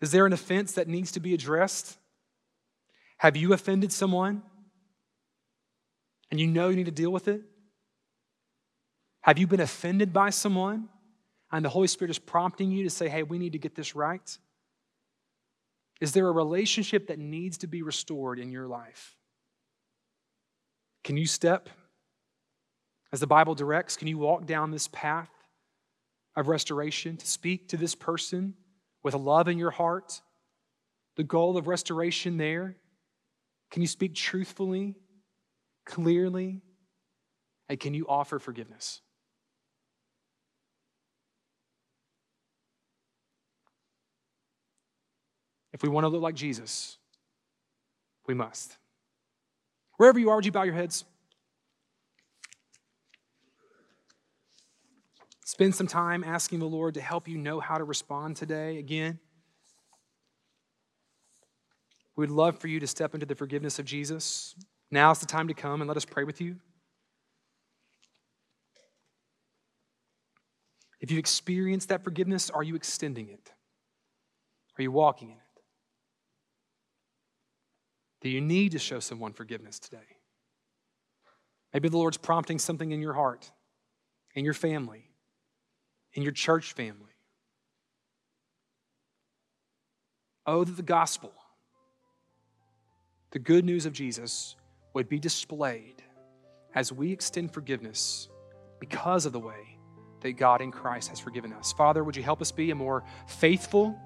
Is 0.00 0.10
there 0.10 0.24
an 0.24 0.32
offense 0.32 0.72
that 0.72 0.88
needs 0.88 1.12
to 1.12 1.20
be 1.20 1.34
addressed? 1.34 1.98
Have 3.18 3.36
you 3.36 3.52
offended 3.52 3.92
someone 3.92 4.42
and 6.30 6.40
you 6.40 6.46
know 6.46 6.70
you 6.70 6.76
need 6.76 6.86
to 6.86 6.90
deal 6.90 7.12
with 7.12 7.28
it? 7.28 7.42
Have 9.20 9.36
you 9.36 9.46
been 9.46 9.60
offended 9.60 10.14
by 10.14 10.30
someone 10.30 10.88
and 11.52 11.62
the 11.62 11.68
Holy 11.68 11.88
Spirit 11.88 12.10
is 12.10 12.18
prompting 12.18 12.70
you 12.70 12.84
to 12.84 12.90
say, 12.90 13.08
hey, 13.08 13.22
we 13.22 13.38
need 13.38 13.52
to 13.52 13.58
get 13.58 13.74
this 13.74 13.94
right? 13.94 14.38
Is 16.00 16.12
there 16.12 16.28
a 16.28 16.32
relationship 16.32 17.08
that 17.08 17.18
needs 17.18 17.58
to 17.58 17.66
be 17.66 17.82
restored 17.82 18.38
in 18.38 18.52
your 18.52 18.66
life? 18.66 19.16
Can 21.04 21.16
you 21.16 21.26
step 21.26 21.68
as 23.12 23.20
the 23.20 23.26
Bible 23.26 23.54
directs? 23.54 23.96
Can 23.96 24.08
you 24.08 24.18
walk 24.18 24.44
down 24.44 24.70
this 24.70 24.88
path 24.88 25.30
of 26.34 26.48
restoration 26.48 27.16
to 27.16 27.26
speak 27.26 27.68
to 27.68 27.76
this 27.76 27.94
person 27.94 28.54
with 29.02 29.14
love 29.14 29.48
in 29.48 29.58
your 29.58 29.70
heart? 29.70 30.20
The 31.16 31.24
goal 31.24 31.56
of 31.56 31.66
restoration 31.66 32.36
there? 32.36 32.76
Can 33.70 33.80
you 33.82 33.88
speak 33.88 34.14
truthfully, 34.14 34.96
clearly? 35.86 36.60
And 37.68 37.80
can 37.80 37.94
you 37.94 38.06
offer 38.08 38.38
forgiveness? 38.38 39.00
If 45.76 45.82
we 45.82 45.90
want 45.90 46.04
to 46.04 46.08
look 46.08 46.22
like 46.22 46.34
Jesus, 46.34 46.96
we 48.26 48.32
must. 48.32 48.78
Wherever 49.98 50.18
you 50.18 50.30
are, 50.30 50.36
would 50.36 50.46
you 50.46 50.50
bow 50.50 50.62
your 50.62 50.72
heads? 50.72 51.04
Spend 55.44 55.74
some 55.74 55.86
time 55.86 56.24
asking 56.24 56.60
the 56.60 56.66
Lord 56.66 56.94
to 56.94 57.02
help 57.02 57.28
you 57.28 57.36
know 57.36 57.60
how 57.60 57.76
to 57.76 57.84
respond 57.84 58.36
today 58.36 58.78
again. 58.78 59.18
We'd 62.16 62.30
love 62.30 62.58
for 62.58 62.68
you 62.68 62.80
to 62.80 62.86
step 62.86 63.12
into 63.12 63.26
the 63.26 63.34
forgiveness 63.34 63.78
of 63.78 63.84
Jesus. 63.84 64.54
Now's 64.90 65.18
the 65.18 65.26
time 65.26 65.46
to 65.48 65.54
come 65.54 65.82
and 65.82 65.88
let 65.88 65.98
us 65.98 66.06
pray 66.06 66.24
with 66.24 66.40
you. 66.40 66.56
If 71.02 71.10
you've 71.10 71.18
experienced 71.18 71.90
that 71.90 72.02
forgiveness, 72.02 72.48
are 72.48 72.62
you 72.62 72.76
extending 72.76 73.28
it? 73.28 73.52
Are 74.78 74.82
you 74.82 74.90
walking 74.90 75.32
in 75.32 75.36
it? 75.36 75.45
Do 78.26 78.32
you 78.32 78.40
need 78.40 78.72
to 78.72 78.80
show 78.80 78.98
someone 78.98 79.32
forgiveness 79.32 79.78
today? 79.78 80.16
Maybe 81.72 81.88
the 81.88 81.96
Lord's 81.96 82.16
prompting 82.16 82.58
something 82.58 82.90
in 82.90 83.00
your 83.00 83.12
heart, 83.12 83.48
in 84.34 84.44
your 84.44 84.52
family, 84.52 85.12
in 86.12 86.24
your 86.24 86.32
church 86.32 86.72
family. 86.72 87.14
Oh, 90.44 90.64
that 90.64 90.76
the 90.76 90.82
gospel, 90.82 91.32
the 93.30 93.38
good 93.38 93.64
news 93.64 93.86
of 93.86 93.92
Jesus, 93.92 94.56
would 94.92 95.08
be 95.08 95.20
displayed 95.20 96.02
as 96.74 96.92
we 96.92 97.12
extend 97.12 97.54
forgiveness 97.54 98.28
because 98.80 99.24
of 99.24 99.32
the 99.32 99.38
way 99.38 99.78
that 100.22 100.32
God 100.32 100.62
in 100.62 100.72
Christ 100.72 101.10
has 101.10 101.20
forgiven 101.20 101.52
us. 101.52 101.72
Father, 101.72 102.02
would 102.02 102.16
you 102.16 102.24
help 102.24 102.42
us 102.42 102.50
be 102.50 102.72
a 102.72 102.74
more 102.74 103.04
faithful 103.28 103.96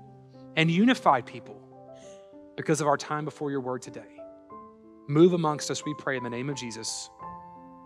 and 0.59 0.71
unified 0.71 1.25
people? 1.25 1.70
Because 2.61 2.83
of 2.83 2.87
our 2.87 2.97
time 2.97 3.25
before 3.25 3.51
your 3.51 3.61
word 3.61 3.81
today. 3.81 4.21
Move 5.09 5.33
amongst 5.33 5.71
us, 5.71 5.85
we 5.85 5.95
pray, 5.95 6.17
in 6.17 6.23
the 6.23 6.31
name 6.31 6.51
of 6.51 6.57
Jesus. 6.57 7.09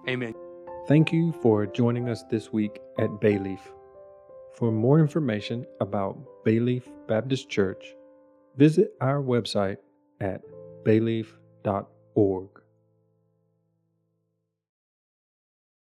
Amen. 0.08 0.34
Thank 0.88 1.12
you 1.12 1.32
for 1.40 1.64
joining 1.64 2.08
us 2.08 2.24
this 2.24 2.52
week 2.52 2.80
at 2.98 3.08
Bayleaf. 3.20 3.60
For 4.56 4.72
more 4.72 4.98
information 4.98 5.64
about 5.80 6.18
Bayleaf 6.44 6.82
Baptist 7.06 7.48
Church, 7.48 7.84
visit 8.56 8.94
our 9.00 9.22
website 9.22 9.78
at 10.20 10.42
bayleaf.org. 10.84 12.48